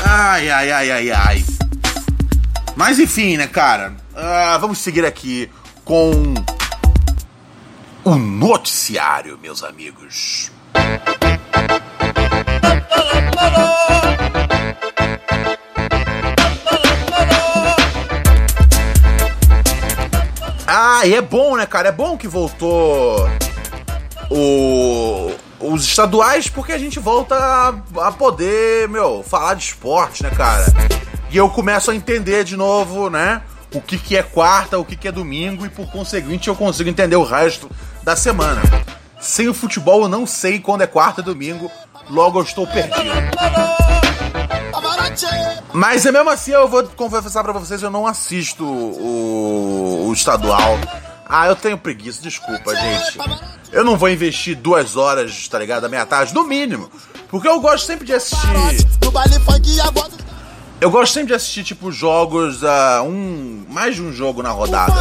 [0.05, 1.45] Ai, ai, ai, ai, ai.
[2.75, 3.95] Mas enfim, né, cara?
[4.11, 5.49] Uh, vamos seguir aqui
[5.83, 6.33] com
[8.09, 10.51] o noticiário, meus amigos.
[20.65, 21.89] Ah, e é bom, né, cara?
[21.89, 23.29] É bom que voltou
[24.31, 30.31] o, os estaduais, porque a gente volta a, a poder, meu, falar de esporte, né,
[30.31, 30.65] cara?
[31.29, 33.43] E eu começo a entender de novo, né?
[33.73, 36.89] O que, que é quarta, o que, que é domingo, e por conseguinte eu consigo
[36.89, 37.69] entender o resto
[38.03, 38.61] da semana.
[39.19, 41.69] Sem o futebol eu não sei quando é quarta e domingo,
[42.09, 42.95] logo eu estou perdido.
[45.73, 50.79] Mas é mesmo assim, eu vou confessar para vocês, eu não assisto o, o estadual.
[51.27, 53.19] Ah, eu tenho preguiça, desculpa, gente.
[53.71, 56.89] Eu não vou investir duas horas, tá ligado, da meia tarde, no mínimo.
[57.27, 58.47] Porque eu gosto sempre de assistir.
[60.81, 63.65] Eu gosto sempre de assistir, tipo, jogos, uh, um.
[63.69, 64.93] mais de um jogo na rodada.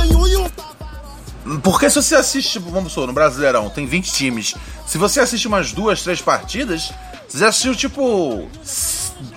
[1.63, 4.55] Porque se você assiste, tipo, vamos supor, no Brasileirão, tem 20 times.
[4.87, 6.93] Se você assiste umas duas, três partidas,
[7.29, 8.49] você assistiu, tipo,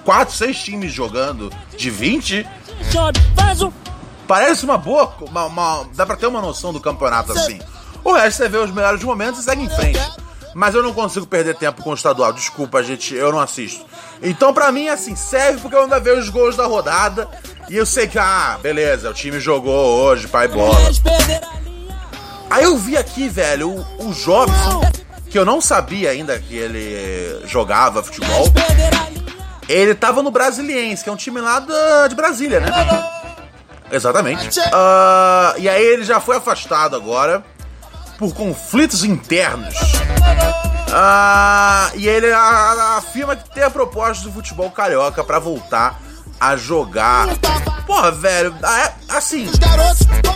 [0.03, 2.47] 4, 6 times jogando de 20.
[4.27, 5.13] Parece uma boa.
[5.21, 7.59] Uma, uma, dá pra ter uma noção do campeonato assim.
[8.03, 9.99] O resto você vê os melhores momentos e segue em frente.
[10.53, 12.33] Mas eu não consigo perder tempo com o estadual.
[12.33, 13.85] Desculpa, gente, eu não assisto.
[14.21, 17.27] Então, pra mim, assim, serve porque eu ainda vejo os gols da rodada.
[17.69, 20.77] E eu sei que, ah, beleza, o time jogou hoje, pai bola.
[22.49, 24.81] Aí eu vi aqui, velho, o, o Jobson,
[25.29, 28.51] que eu não sabia ainda que ele jogava futebol.
[29.69, 32.69] Ele tava no Brasiliense, que é um time lá da, de Brasília, né?
[33.89, 34.59] Exatamente.
[34.59, 37.43] Uh, e aí ele já foi afastado agora
[38.21, 39.73] por conflitos internos.
[39.73, 45.99] Uh, e ele afirma que tem a proposta do futebol carioca para voltar
[46.39, 47.29] a jogar.
[47.87, 49.49] Porra, velho, é, assim.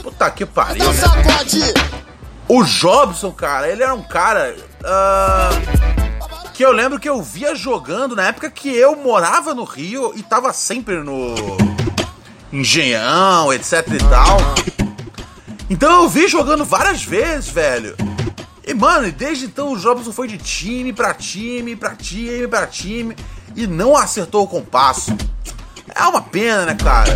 [0.02, 1.04] Puta que pariu, né?
[2.48, 4.56] O Jobson, cara, ele era um cara.
[4.82, 10.12] Uh, que eu lembro que eu via jogando na época que eu morava no Rio
[10.16, 11.36] e tava sempre no.
[12.52, 14.38] Engenhão, etc e tal.
[15.70, 17.96] Então eu vi jogando várias vezes, velho.
[18.66, 23.16] E, mano, desde então o Jobson foi de time pra time, pra time, pra time,
[23.56, 25.16] e não acertou o compasso.
[25.94, 27.16] É uma pena, né, cara?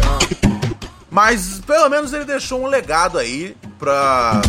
[1.10, 4.42] Mas pelo menos ele deixou um legado aí pra.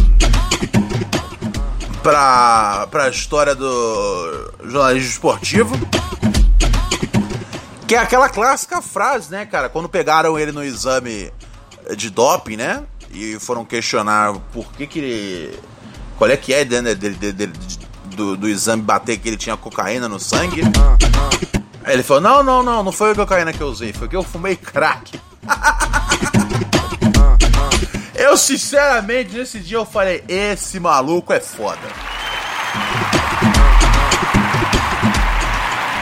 [2.02, 2.86] pra.
[2.90, 5.74] pra história do jornalismo esportivo.
[7.86, 9.68] Que é aquela clássica frase, né, cara?
[9.68, 11.32] Quando pegaram ele no exame
[11.96, 12.84] de doping, né?
[13.12, 15.58] E foram questionar por que que.
[16.16, 17.52] Qual é que é né, dele, dele, dele,
[18.14, 20.62] do, do exame bater que ele tinha cocaína no sangue.
[21.84, 24.16] Aí ele falou: Não, não, não, não foi a cocaína que eu usei, foi que
[24.16, 25.20] eu fumei crack.
[28.14, 31.78] eu, sinceramente, nesse dia eu falei: Esse maluco é foda.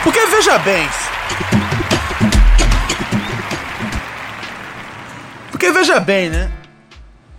[0.02, 0.88] Porque veja bem,
[5.50, 6.57] Porque veja bem, né?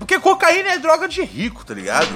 [0.09, 2.09] Porque cocaína é droga de rico, tá ligado?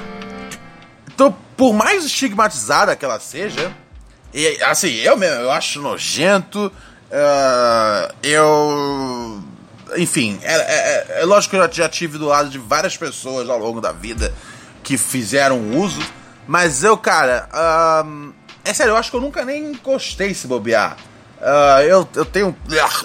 [1.14, 3.72] Então, por mais estigmatizada que ela seja,
[4.34, 6.72] e assim, eu mesmo, eu acho nojento.
[7.12, 9.44] Uh, eu.
[9.96, 13.48] Enfim, é, é, é, lógico que eu já, já tive do lado de várias pessoas
[13.48, 14.34] ao longo da vida
[14.82, 16.02] que fizeram uso,
[16.48, 18.34] mas eu, cara, uh,
[18.66, 20.98] é sério, eu acho que eu nunca nem encostei se bobear.
[21.44, 22.56] Uh, eu, eu tenho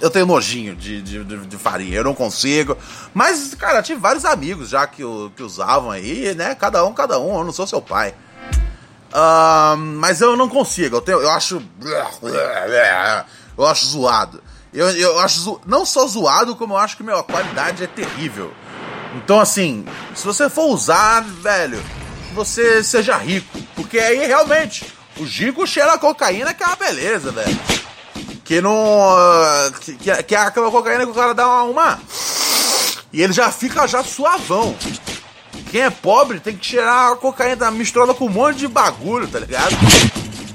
[0.01, 2.79] eu tenho nojinho de, de, de, farinha, eu não consigo.
[3.13, 5.03] Mas, cara, tive vários amigos já que,
[5.35, 6.55] que usavam aí, né?
[6.55, 8.15] Cada um, cada um, eu não sou seu pai.
[9.11, 11.61] Uh, mas eu não consigo, eu, tenho, eu acho.
[13.57, 14.41] Eu acho zoado.
[14.73, 15.61] Eu, eu acho zo...
[15.67, 18.53] não só zoado, como eu acho que meu, a qualidade é terrível.
[19.17, 21.83] Então, assim, se você for usar, velho,
[22.35, 23.59] você seja rico.
[23.75, 27.59] Porque aí realmente, o Gico cheira a cocaína que é uma beleza, velho.
[28.49, 29.15] Que não.
[29.83, 32.01] Que, que, é aquela cocaína que o cara dá uma.
[33.13, 34.75] E ele já fica já suavão.
[35.71, 39.39] Quem é pobre tem que tirar a cocaína misturada com um monte de bagulho, tá
[39.39, 39.77] ligado?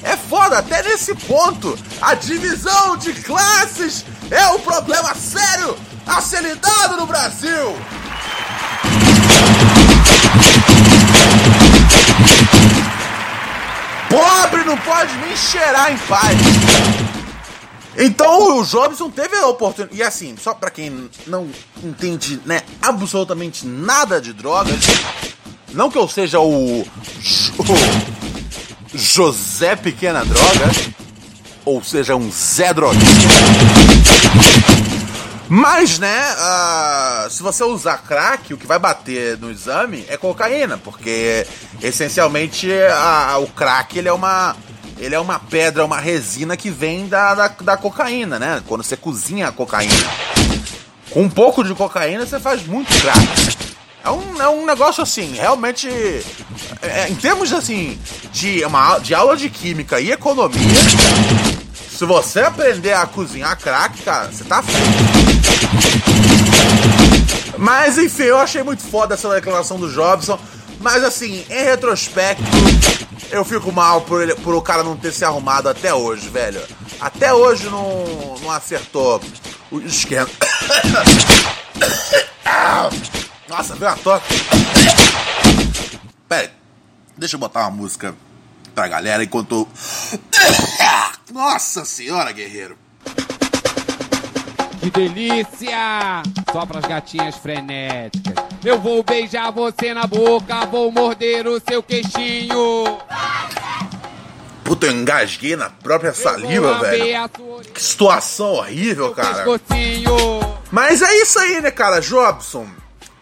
[0.01, 1.77] É foda, até nesse ponto.
[2.01, 5.77] A divisão de classes é um problema sério
[6.07, 7.75] a ser lidado no Brasil.
[14.09, 17.12] Pobre não pode nem cheirar em paz.
[17.97, 19.99] Então o Jobson teve a oportunidade.
[19.99, 21.49] E assim, só para quem não
[21.83, 24.79] entende, né, absolutamente nada de drogas,
[25.73, 26.87] não que eu seja o, o
[28.93, 30.71] José Pequena Droga,
[31.65, 32.99] ou seja, um Zé Droga.
[35.49, 40.77] Mas, né, uh, se você usar crack, o que vai bater no exame é cocaína,
[40.77, 41.45] porque
[41.81, 44.55] essencialmente a, o crack ele é uma
[44.97, 48.61] ele é uma pedra, uma resina que vem da, da, da cocaína, né?
[48.67, 49.93] Quando você cozinha a cocaína.
[51.09, 53.57] Com um pouco de cocaína você faz muito crack.
[54.03, 55.87] É um, é um negócio assim, realmente.
[56.81, 57.97] É, em termos assim,
[58.31, 60.59] de, uma, de aula de química e economia,
[61.89, 64.79] se você aprender a cozinhar crack, cara, você tá feito.
[67.57, 70.37] Mas enfim, eu achei muito foda essa declaração do Jobson.
[70.81, 72.43] Mas assim, em retrospecto,
[73.33, 76.61] eu fico mal por, ele, por o cara não ter se arrumado até hoje, velho.
[77.01, 79.19] Até hoje não, não acertou
[79.71, 80.29] o esquema.
[83.49, 84.23] Nossa, veio a toca.
[86.29, 86.51] Pera aí,
[87.17, 88.13] deixa eu botar uma música
[88.75, 89.67] pra galera enquanto.
[91.33, 92.77] Nossa senhora, guerreiro.
[94.83, 96.21] Que delícia!
[96.51, 98.33] Só pras gatinhas frenéticas.
[98.65, 102.99] Eu vou beijar você na boca, vou morder o seu queixinho.
[104.61, 107.29] Puta, eu engasguei na própria saliva, velho.
[107.73, 109.45] Que situação horrível, cara.
[110.69, 112.01] Mas é isso aí, né, cara?
[112.01, 112.67] Jobson,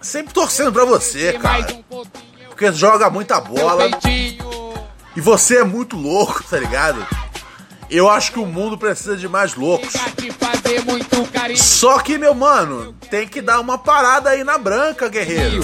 [0.02, 1.68] sempre torcendo pra você, cara.
[2.50, 3.88] Porque joga muita bola.
[5.16, 7.06] E você é muito louco, tá ligado?
[7.92, 9.94] Eu acho que o mundo precisa de mais loucos.
[11.58, 15.62] Só que, meu mano, tem que dar uma parada aí na branca, guerreiro.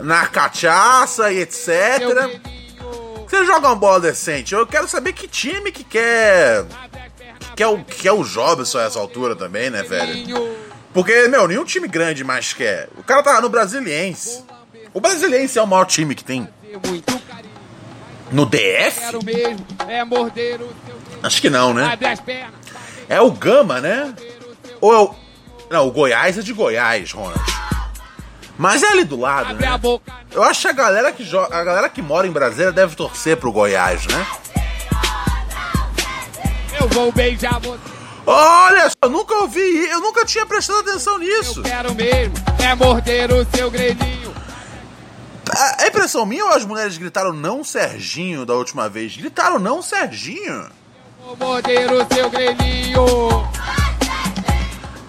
[0.00, 1.60] Na cachaça e etc.
[3.28, 4.54] Você joga uma bola decente.
[4.54, 6.64] Eu quero saber que time que quer.
[7.54, 10.56] Que é o, que é o Jobson a essa altura também, né, velho?
[10.94, 12.88] Porque, meu, nenhum time grande mais quer.
[12.96, 14.42] O cara tá no Brasiliense.
[14.94, 16.48] O Brasiliense é o maior time que tem.
[18.32, 19.00] No DF?
[19.00, 20.99] Quero mesmo é morder o grilinho.
[21.22, 21.98] Acho que não, né?
[23.08, 24.14] É o Gama, né?
[24.80, 25.14] Ou é o.
[25.70, 27.40] Não, o Goiás é de Goiás, Ronald.
[28.58, 29.80] Mas é ali do lado, né?
[30.32, 33.52] Eu acho que a galera que, a galera que mora em Brasília deve torcer pro
[33.52, 34.26] Goiás, né?
[36.80, 37.78] Eu vou beijar você.
[38.26, 41.62] Olha só, eu nunca ouvi, eu nunca tinha prestado atenção nisso.
[41.62, 44.32] Quero mesmo é morder o seu grelhinho.
[45.50, 49.16] A, a impressão minha ou as mulheres gritaram não Serginho da última vez?
[49.16, 50.68] Gritaram não Serginho.
[51.30, 53.48] Vou morder o seu grelhinho.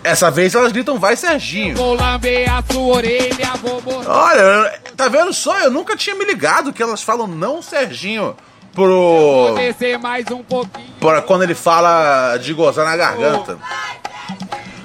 [0.03, 1.75] Essa vez elas gritam vai Serginho.
[1.75, 3.53] Vou lamber a sua orelha.
[3.59, 3.81] Vou.
[4.05, 5.57] Olha, tá vendo só?
[5.59, 8.35] Eu nunca tinha me ligado que elas falam não Serginho
[8.71, 9.55] pro.
[9.55, 10.93] Descer mais um pouquinho.
[10.99, 13.57] Pra quando ele fala de gozar na garganta.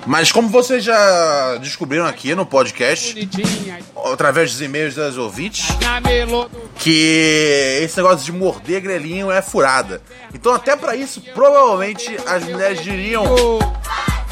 [0.06, 3.28] Mas como vocês já descobriram aqui no podcast,
[4.12, 5.66] através dos e-mails das ouvintes,
[6.76, 10.00] que esse negócio de morder grelhinho é furada.
[10.32, 13.24] Então até pra isso, provavelmente as mulheres diriam: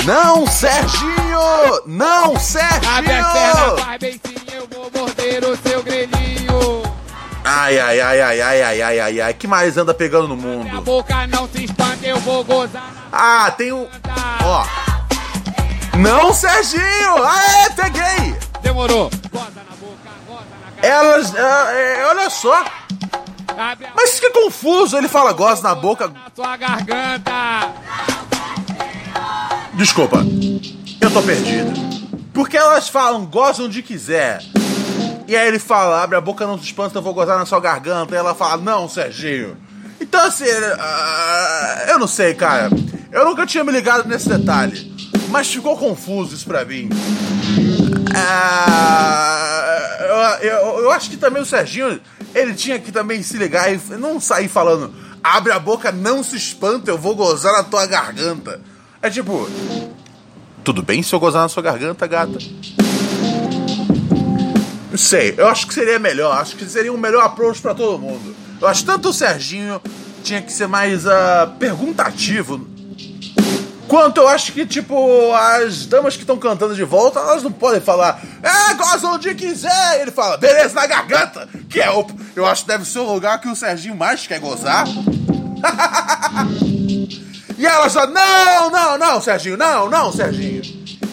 [0.04, 1.82] Não, Serginho!
[1.86, 2.94] Não, Serginho!
[7.46, 10.82] Ai, ai, ai, ai, ai, ai, ai, ai, ai, que mais anda pegando no mundo?
[13.12, 13.86] Ah, tem o.
[14.42, 14.93] Ó.
[15.98, 17.24] Não, Serginho!
[17.24, 18.36] Aê, peguei!
[18.62, 19.10] Demorou.
[19.30, 20.86] Goza na boca, goza na cara.
[20.86, 21.34] Elas.
[21.34, 22.64] é, é, olha só.
[23.94, 26.08] Mas que confuso, ele fala goza na boca.
[26.08, 27.72] na sua garganta.
[29.74, 30.18] Desculpa,
[31.00, 31.72] eu tô perdido.
[32.32, 34.42] Porque elas falam, gozam onde quiser.
[35.28, 37.60] E aí ele fala, abre a boca, não se espanta, eu vou gozar na sua
[37.60, 38.14] garganta.
[38.14, 39.56] E ela fala, não, Serginho.
[40.00, 40.44] Então assim,
[40.78, 42.68] ah, eu não sei, cara.
[43.12, 44.93] Eu nunca tinha me ligado nesse detalhe.
[45.34, 46.88] Mas ficou confuso isso pra mim.
[48.14, 52.00] Ah, eu, eu- eu acho que também o Serginho,
[52.32, 56.36] ele tinha que também se ligar e não sair falando, abre a boca, não se
[56.36, 58.60] espanta, eu vou gozar na tua garganta.
[59.02, 59.50] É tipo,
[60.62, 62.38] tudo bem se eu gozar na sua garganta, gata?
[64.92, 67.98] Não sei, eu acho que seria melhor, acho que seria um melhor approach pra todo
[67.98, 68.36] mundo.
[68.60, 69.82] Eu acho que tanto o Serginho
[70.22, 72.72] tinha que ser mais ah, perguntativo
[73.88, 77.80] Quanto eu acho que, tipo, as damas que estão cantando de volta, elas não podem
[77.80, 80.00] falar, é, goza onde quiser.
[80.00, 82.06] Ele fala, beleza, na garganta, que é o.
[82.34, 84.86] Eu acho que deve ser o lugar que o Serginho mais quer gozar.
[87.58, 90.62] e elas falam, não, não, não, Serginho, não, não, Serginho.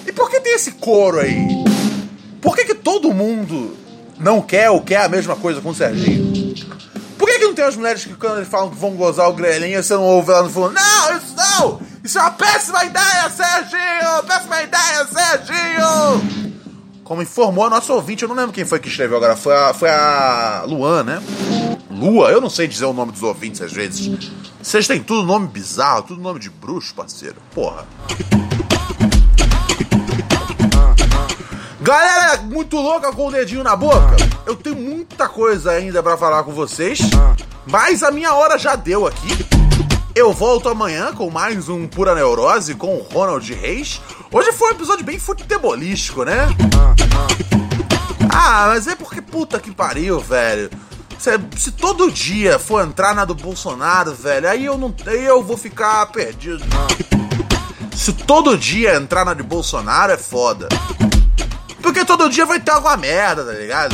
[0.08, 1.48] E por que tem esse coro aí?
[2.42, 3.78] Por que, que todo mundo
[4.18, 6.56] não quer ou quer a mesma coisa com o Serginho?
[7.22, 9.34] Por que, que não tem as mulheres que quando eles falam que vão gozar o
[9.34, 11.80] grelinho, você não ouve ela falando, não, isso não!
[12.04, 14.24] Isso é uma péssima ideia, Serginho!
[14.28, 16.52] Péssima ideia, Serginho!
[17.04, 19.72] Como informou a nossa ouvinte, eu não lembro quem foi que escreveu agora, foi a,
[19.72, 21.22] foi a Luan, né?
[21.92, 24.10] Lua, eu não sei dizer o nome dos ouvintes às vezes.
[24.60, 27.36] Vocês têm tudo nome bizarro, tudo nome de bruxo, parceiro.
[27.54, 27.86] Porra.
[31.82, 34.16] Galera muito louca com o dedinho na boca.
[34.46, 37.00] Eu tenho muita coisa ainda pra falar com vocês,
[37.66, 39.30] mas a minha hora já deu aqui.
[40.16, 44.02] Eu volto amanhã com mais um Pura Neurose com o Ronald Reis.
[44.32, 46.48] Hoje foi um episódio bem futebolístico, né?
[48.34, 50.70] Ah, mas é porque puta que pariu, velho.
[51.18, 55.44] Se, se todo dia for entrar na do Bolsonaro, velho, aí eu não, aí eu
[55.44, 56.64] vou ficar perdido.
[57.96, 60.68] Se todo dia entrar na de Bolsonaro é foda.
[61.92, 63.94] Porque todo dia vai ter alguma merda, tá ligado?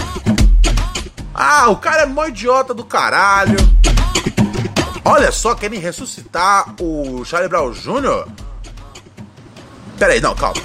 [1.33, 3.57] Ah, o cara é mó idiota do caralho.
[5.03, 8.27] Olha só, querem ressuscitar o Charlie Brown Jr.?
[9.97, 10.61] Pera aí, não, calma.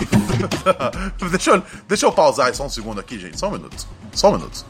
[1.30, 3.40] deixa, eu, deixa eu pausar só um segundo aqui, gente.
[3.40, 3.86] Só um minuto.
[4.12, 4.66] Só um minuto.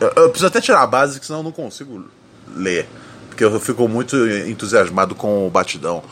[0.00, 2.04] Eu, eu preciso até tirar a base, senão eu não consigo
[2.48, 2.88] ler.
[3.28, 4.16] Porque eu fico muito
[4.48, 6.02] entusiasmado com o batidão.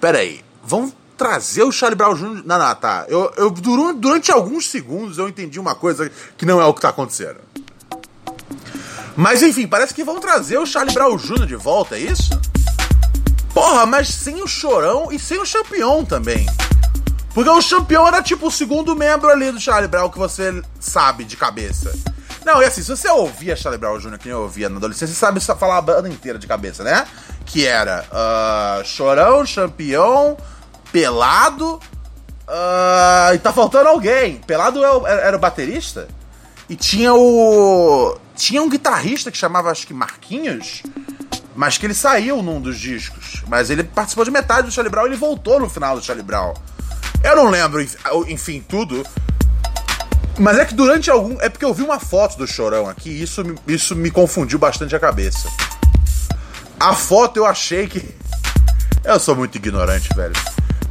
[0.00, 2.42] Pera aí, vamos trazer o Charlie Brown Jr.
[2.44, 3.04] Não, não, tá.
[3.08, 6.88] Eu, eu, durante, alguns segundos eu entendi uma coisa que não é o que tá
[6.88, 7.38] acontecendo.
[9.16, 11.46] Mas enfim, parece que vão trazer o Charlie Brown Jr.
[11.46, 12.38] de volta, é isso?
[13.52, 16.46] Porra, mas sem o Chorão e sem o Champion também.
[17.32, 21.24] Porque o Champion era tipo o segundo membro ali do Charlie Brown que você sabe
[21.24, 21.92] de cabeça.
[22.44, 25.20] Não, e assim, se você ouvia Charlie Brown Jr., que eu ouvia na adolescência, você
[25.20, 27.06] sabe falar a banda inteira de cabeça, né?
[27.46, 30.36] Que era uh, Chorão, Champion,
[30.94, 31.80] Pelado.
[32.46, 34.36] Uh, e tá faltando alguém.
[34.36, 36.06] Pelado é era o baterista.
[36.68, 38.16] E tinha o.
[38.36, 40.84] Tinha um guitarrista que chamava, acho que Marquinhos.
[41.56, 43.42] Mas que ele saiu num dos discos.
[43.48, 46.24] Mas ele participou de metade do Charlie Brown e ele voltou no final do Charlie
[46.24, 46.54] Brown.
[47.24, 47.84] Eu não lembro,
[48.28, 49.04] enfim, tudo.
[50.38, 51.40] Mas é que durante algum.
[51.40, 54.94] É porque eu vi uma foto do chorão aqui e isso, isso me confundiu bastante
[54.94, 55.48] a cabeça.
[56.78, 58.14] A foto eu achei que.
[59.04, 60.32] Eu sou muito ignorante, velho.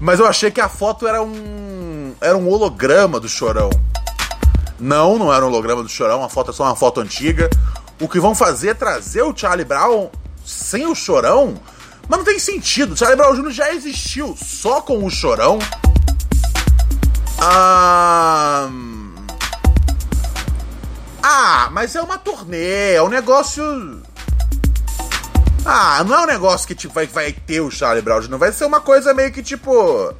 [0.04, 2.14] Mas eu achei que a foto era um.
[2.20, 3.70] Era um holograma do chorão.
[4.78, 7.50] Não, não era um holograma do chorão, a foto é só uma foto antiga.
[8.02, 10.10] O que vão fazer é trazer o Charlie Brown
[10.46, 11.56] sem o chorão.
[12.06, 12.92] Mas não tem sentido.
[12.94, 13.52] O Charlie Brown Jr.
[13.52, 15.58] já existiu só com o chorão.
[17.40, 18.70] Ah.
[21.24, 23.64] Ah, mas é uma turnê, é um negócio.
[25.66, 28.52] Ah, não é um negócio que tipo, vai, vai ter o Charlie Brown, não vai
[28.52, 30.14] ser uma coisa meio que tipo.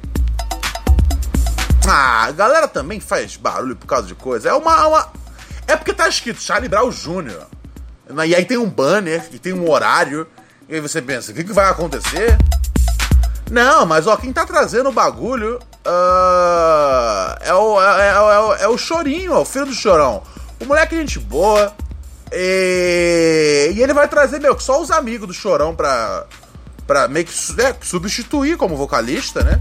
[1.86, 4.48] Ah, a galera também faz barulho por causa de coisa.
[4.48, 4.86] É uma.
[4.86, 5.12] uma...
[5.66, 7.46] É porque tá escrito Charlie Brown Jr.
[8.26, 10.26] E aí tem um banner e tem um horário.
[10.68, 12.38] E aí você pensa, o que, que vai acontecer?
[13.50, 18.68] Não, mas ó, quem tá trazendo o bagulho uh, é, o, é, é, é, é,
[18.68, 20.22] o Chorinho, o filho do Chorão.
[20.60, 21.74] O moleque é gente boa.
[22.36, 26.26] E, e ele vai trazer, meu, só os amigos do Chorão pra,
[26.86, 29.60] pra meio que é, substituir como vocalista, né?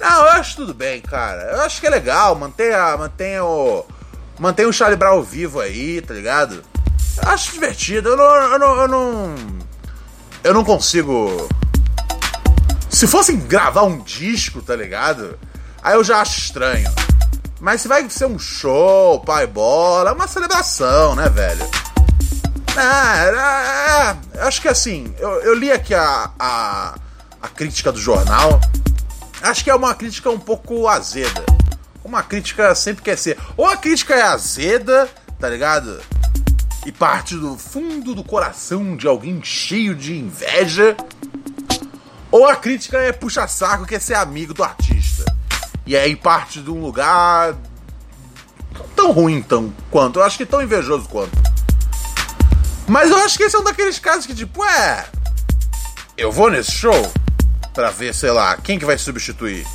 [0.00, 1.42] Não, eu acho tudo bem, cara.
[1.52, 2.34] Eu acho que é legal.
[2.34, 3.84] Mantenha, mantenha o.
[4.38, 6.62] Mantenha o Charlie Brown vivo aí, tá ligado?
[7.22, 8.10] Eu acho divertido.
[8.10, 8.24] Eu não.
[8.24, 9.34] Eu não, eu não,
[10.44, 11.48] eu não consigo.
[12.88, 15.38] Se fossem gravar um disco, tá ligado?
[15.82, 16.90] Aí eu já acho estranho.
[17.60, 21.68] Mas se vai ser um show, pai bola, é uma celebração, né, velho?
[22.78, 26.94] É, é, acho que assim, eu, eu li aqui a, a,
[27.42, 28.60] a, crítica do jornal.
[29.42, 31.44] Acho que é uma crítica um pouco azeda.
[32.04, 33.36] Uma crítica sempre quer ser.
[33.56, 35.08] Ou a crítica é azeda,
[35.40, 36.00] tá ligado?
[36.86, 40.96] E parte do fundo do coração de alguém cheio de inveja.
[42.30, 45.24] Ou a crítica é puxa-saco, quer ser amigo do artista.
[45.84, 47.56] E aí parte de um lugar
[48.94, 50.20] tão ruim tão quanto.
[50.20, 51.57] Eu acho que tão invejoso quanto.
[52.88, 55.04] Mas eu acho que esse é um daqueles casos que, tipo, é.
[56.16, 57.12] Eu vou nesse show
[57.74, 59.66] pra ver, sei lá, quem que vai substituir.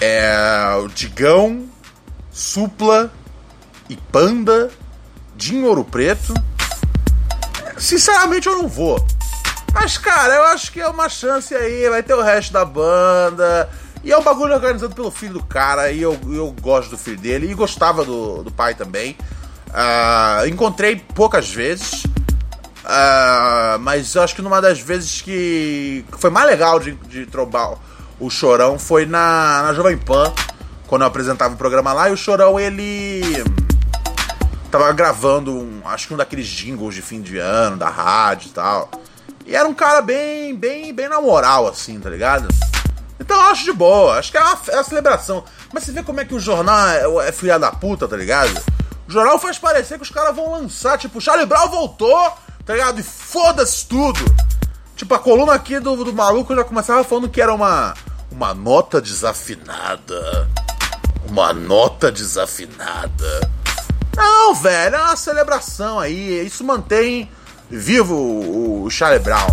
[0.00, 0.74] É.
[0.82, 1.68] O Digão,
[2.32, 3.12] Supla
[3.88, 4.70] e Panda,
[5.36, 6.34] Dinho Ouro Preto.
[7.78, 9.04] Sinceramente, eu não vou.
[9.72, 11.88] Mas, cara, eu acho que é uma chance aí.
[11.88, 13.70] Vai ter o resto da banda.
[14.02, 17.16] E é um bagulho organizado pelo filho do cara, e eu, eu gosto do filho
[17.16, 19.16] dele, e gostava do, do pai também.
[19.74, 26.78] Uh, encontrei poucas vezes, uh, mas acho que numa das vezes que foi mais legal
[26.78, 27.74] de, de trombar
[28.20, 30.32] o Chorão foi na, na Jovem Pan,
[30.86, 33.20] quando eu apresentava o programa lá, e o Chorão ele
[34.70, 38.52] tava gravando, um, acho que um daqueles jingles de fim de ano, da rádio e
[38.52, 38.88] tal.
[39.44, 42.46] E era um cara bem, bem, bem na moral, assim, tá ligado?
[43.18, 45.44] Então eu acho de boa, acho que é uma, é uma celebração.
[45.72, 48.54] Mas você vê como é que o jornal é, é filha da puta, tá ligado?
[49.06, 52.32] O jornal faz parecer que os caras vão lançar, tipo, Charlie Brown voltou,
[52.64, 53.00] tá ligado?
[53.00, 54.20] E foda-se tudo.
[54.96, 57.94] Tipo, a coluna aqui do, do maluco já começava falando que era uma,
[58.30, 60.48] uma nota desafinada.
[61.28, 63.50] Uma nota desafinada.
[64.16, 66.46] Não, velho, é uma celebração aí.
[66.46, 67.30] Isso mantém
[67.68, 69.48] vivo o, o Charlie Brown.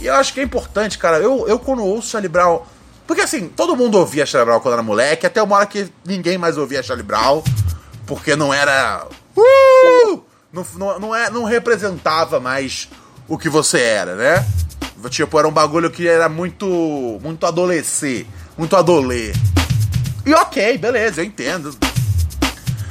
[0.00, 1.18] E eu acho que é importante, cara.
[1.18, 2.62] Eu, eu quando ouço Charlie Brown
[3.06, 6.38] porque assim, todo mundo ouvia Charlie Brown quando era moleque, até uma hora que ninguém
[6.38, 7.42] mais ouvia Charlie Brown,
[8.12, 9.06] porque não era.
[9.34, 10.20] Uh!
[10.52, 12.86] Não, não, não, é, não representava mais
[13.26, 14.46] o que você era, né?
[15.08, 17.18] Tipo, era um bagulho que era muito.
[17.22, 18.26] muito adolescer,
[18.58, 19.32] muito adolê.
[20.26, 21.74] E ok, beleza, eu entendo.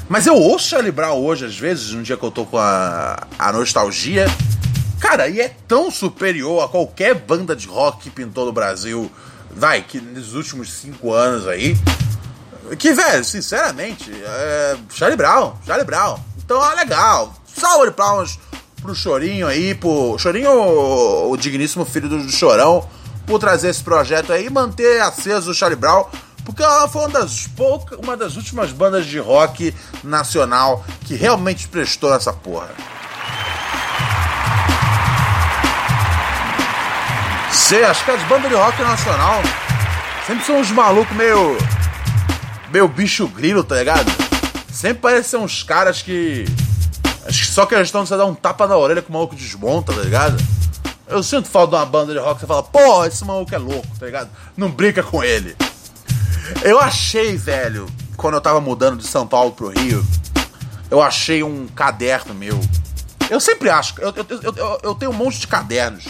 [0.09, 3.27] Mas eu ouço Charlie Brown hoje, às vezes, num dia que eu tô com a,
[3.37, 4.25] a nostalgia.
[4.99, 9.09] Cara, e é tão superior a qualquer banda de rock que pintou no Brasil
[9.51, 11.77] vai, que nos últimos cinco anos aí.
[12.77, 16.19] Que, velho, sinceramente, é, Charlie Brown, Charlie Brown.
[16.43, 17.33] Então, é legal.
[17.45, 18.39] Salve de palmas
[18.81, 22.87] pro Chorinho aí, pro Chorinho, o, digníssimo filho do, do Chorão,
[23.27, 26.05] por trazer esse projeto aí e manter aceso o Charlie Brown,
[26.45, 31.67] porque ela foi uma das poucas, uma das últimas bandas de rock nacional que realmente
[31.67, 32.69] prestou essa porra.
[37.71, 39.41] sei, acho que as bandas de rock nacional
[40.27, 41.57] sempre são uns malucos meio.
[42.71, 44.11] Meio bicho grilo, tá ligado?
[44.71, 46.45] Sempre parecem uns caras que.
[47.25, 49.93] Acho que só questão de você dar um tapa na orelha que o maluco desmonta,
[49.93, 50.41] tá ligado?
[51.07, 53.57] Eu sinto falta de uma banda de rock que você fala, pô, esse maluco é
[53.57, 54.29] louco, tá ligado?
[54.55, 55.55] Não brinca com ele.
[56.63, 60.03] Eu achei, velho, quando eu tava mudando de São Paulo pro Rio,
[60.89, 62.59] eu achei um caderno meu.
[63.29, 66.05] Eu sempre acho, eu, eu, eu, eu tenho um monte de cadernos.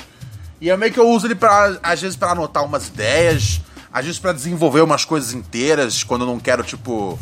[0.59, 3.61] E é meio que eu uso ele pra, às vezes, para anotar umas ideias,
[3.93, 7.19] às vezes para desenvolver umas coisas inteiras, quando eu não quero, tipo,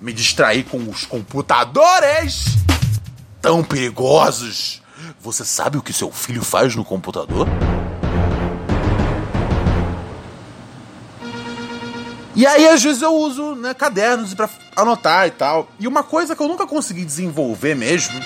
[0.00, 2.56] me distrair com os computadores
[3.40, 4.82] tão perigosos.
[5.20, 7.46] Você sabe o que seu filho faz no computador?
[12.34, 15.68] E aí, às vezes, eu uso né, cadernos para anotar e tal.
[15.78, 18.20] E uma coisa que eu nunca consegui desenvolver mesmo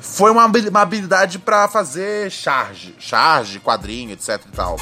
[0.00, 4.76] foi uma, habilidade para fazer charge, charge, quadrinho, etc e tal.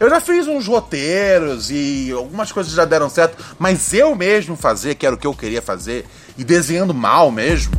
[0.00, 4.94] Eu já fiz uns roteiros e algumas coisas já deram certo, mas eu mesmo fazer,
[4.94, 6.06] que era o que eu queria fazer,
[6.38, 7.74] e desenhando mal mesmo,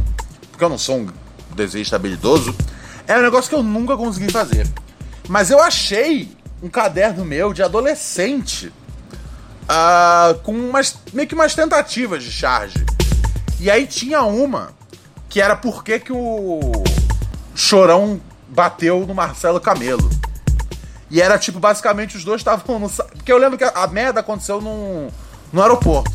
[0.51, 1.07] porque eu não sou um
[1.55, 2.55] desenhista habilidoso,
[3.07, 4.67] é um negócio que eu nunca consegui fazer.
[5.28, 8.72] Mas eu achei um caderno meu de adolescente
[9.63, 12.86] uh, com umas, meio que umas tentativas de charge.
[13.59, 14.74] E aí tinha uma
[15.28, 16.84] que era por que, que o
[17.55, 20.20] Chorão bateu no Marcelo Camelo.
[21.12, 22.89] E era tipo, basicamente os dois estavam no.
[22.89, 25.09] Porque eu lembro que a, merda aconteceu num,
[25.51, 26.09] no aeroporto.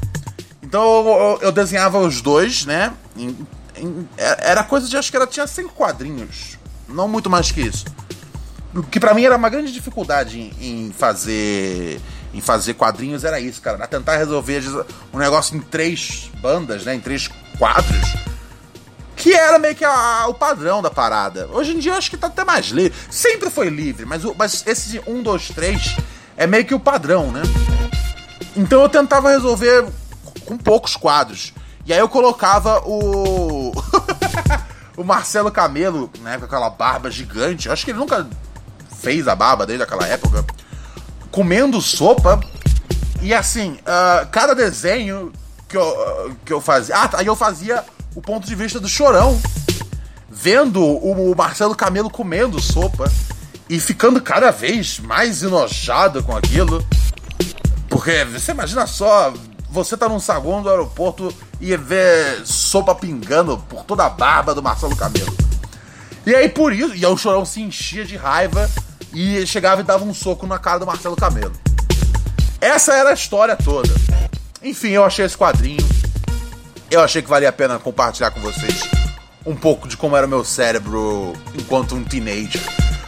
[0.63, 2.95] Então eu, eu, desenhava os dois, né?
[3.15, 3.37] Em,
[3.77, 6.59] em, é, era coisa de acho que era, tinha cinco quadrinhos.
[6.89, 7.85] Não muito mais que isso.
[8.75, 12.01] O que para mim era uma grande dificuldade em, em, fazer
[12.33, 13.77] em fazer quadrinhos era isso, cara.
[13.77, 14.63] Era tentar resolver
[15.13, 16.95] um negócio em três bandas, né?
[16.95, 17.29] Em três
[17.59, 18.15] quadros
[19.27, 21.49] que era meio que a, o padrão da parada.
[21.51, 22.97] Hoje em dia eu acho que tá até mais livre.
[23.11, 25.97] Sempre foi livre, mas, mas esse 1, 2, 3
[26.37, 27.43] é meio que o padrão, né?
[28.55, 29.85] Então eu tentava resolver
[30.45, 31.53] com poucos quadros.
[31.85, 33.72] E aí eu colocava o.
[34.97, 36.39] o Marcelo Camelo, né?
[36.39, 37.66] Com aquela barba gigante.
[37.66, 38.29] Eu acho que ele nunca
[39.01, 40.45] fez a barba desde aquela época.
[41.33, 42.39] Comendo sopa.
[43.20, 45.33] E assim, uh, cada desenho
[45.68, 46.95] que eu, que eu fazia.
[46.97, 47.85] Ah, aí eu fazia
[48.17, 49.39] o ponto de vista do chorão,
[50.29, 53.12] vendo o Marcelo Camelo comendo sopa
[53.69, 56.85] e ficando cada vez mais enojado com aquilo.
[57.91, 59.35] Porque você imagina só,
[59.71, 64.62] você tá num saguão do aeroporto e ver sopa pingando por toda a barba do
[64.62, 65.37] Marcelo Camelo.
[66.25, 68.69] E aí por isso, e aí o chorão se enchia de raiva
[69.12, 71.53] e chegava e dava um soco na cara do Marcelo Camelo.
[72.62, 73.95] Essa era a história toda.
[74.62, 75.87] Enfim, eu achei esse quadrinho
[76.91, 78.80] eu achei que valia a pena compartilhar com vocês
[79.45, 82.61] um pouco de como era o meu cérebro enquanto um teenager.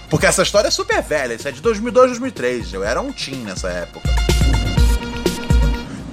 [0.09, 2.73] Porque essa história é super velha, isso é de 2002, 2003.
[2.73, 4.09] Eu era um teen nessa época.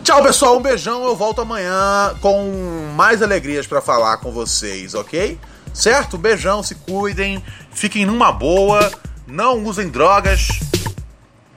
[0.03, 0.57] Tchau, pessoal.
[0.57, 1.03] Um beijão.
[1.05, 5.39] Eu volto amanhã com mais alegrias para falar com vocês, ok?
[5.73, 6.17] Certo?
[6.17, 6.61] Beijão.
[6.61, 7.43] Se cuidem.
[7.71, 8.91] Fiquem numa boa.
[9.25, 10.49] Não usem drogas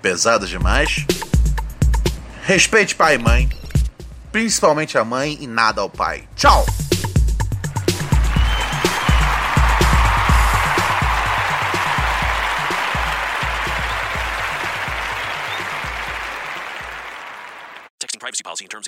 [0.00, 1.04] pesadas demais.
[2.42, 3.57] Respeite pai e mãe
[4.31, 6.24] principalmente a mãe e nada ao pai.
[6.35, 6.88] Tchau!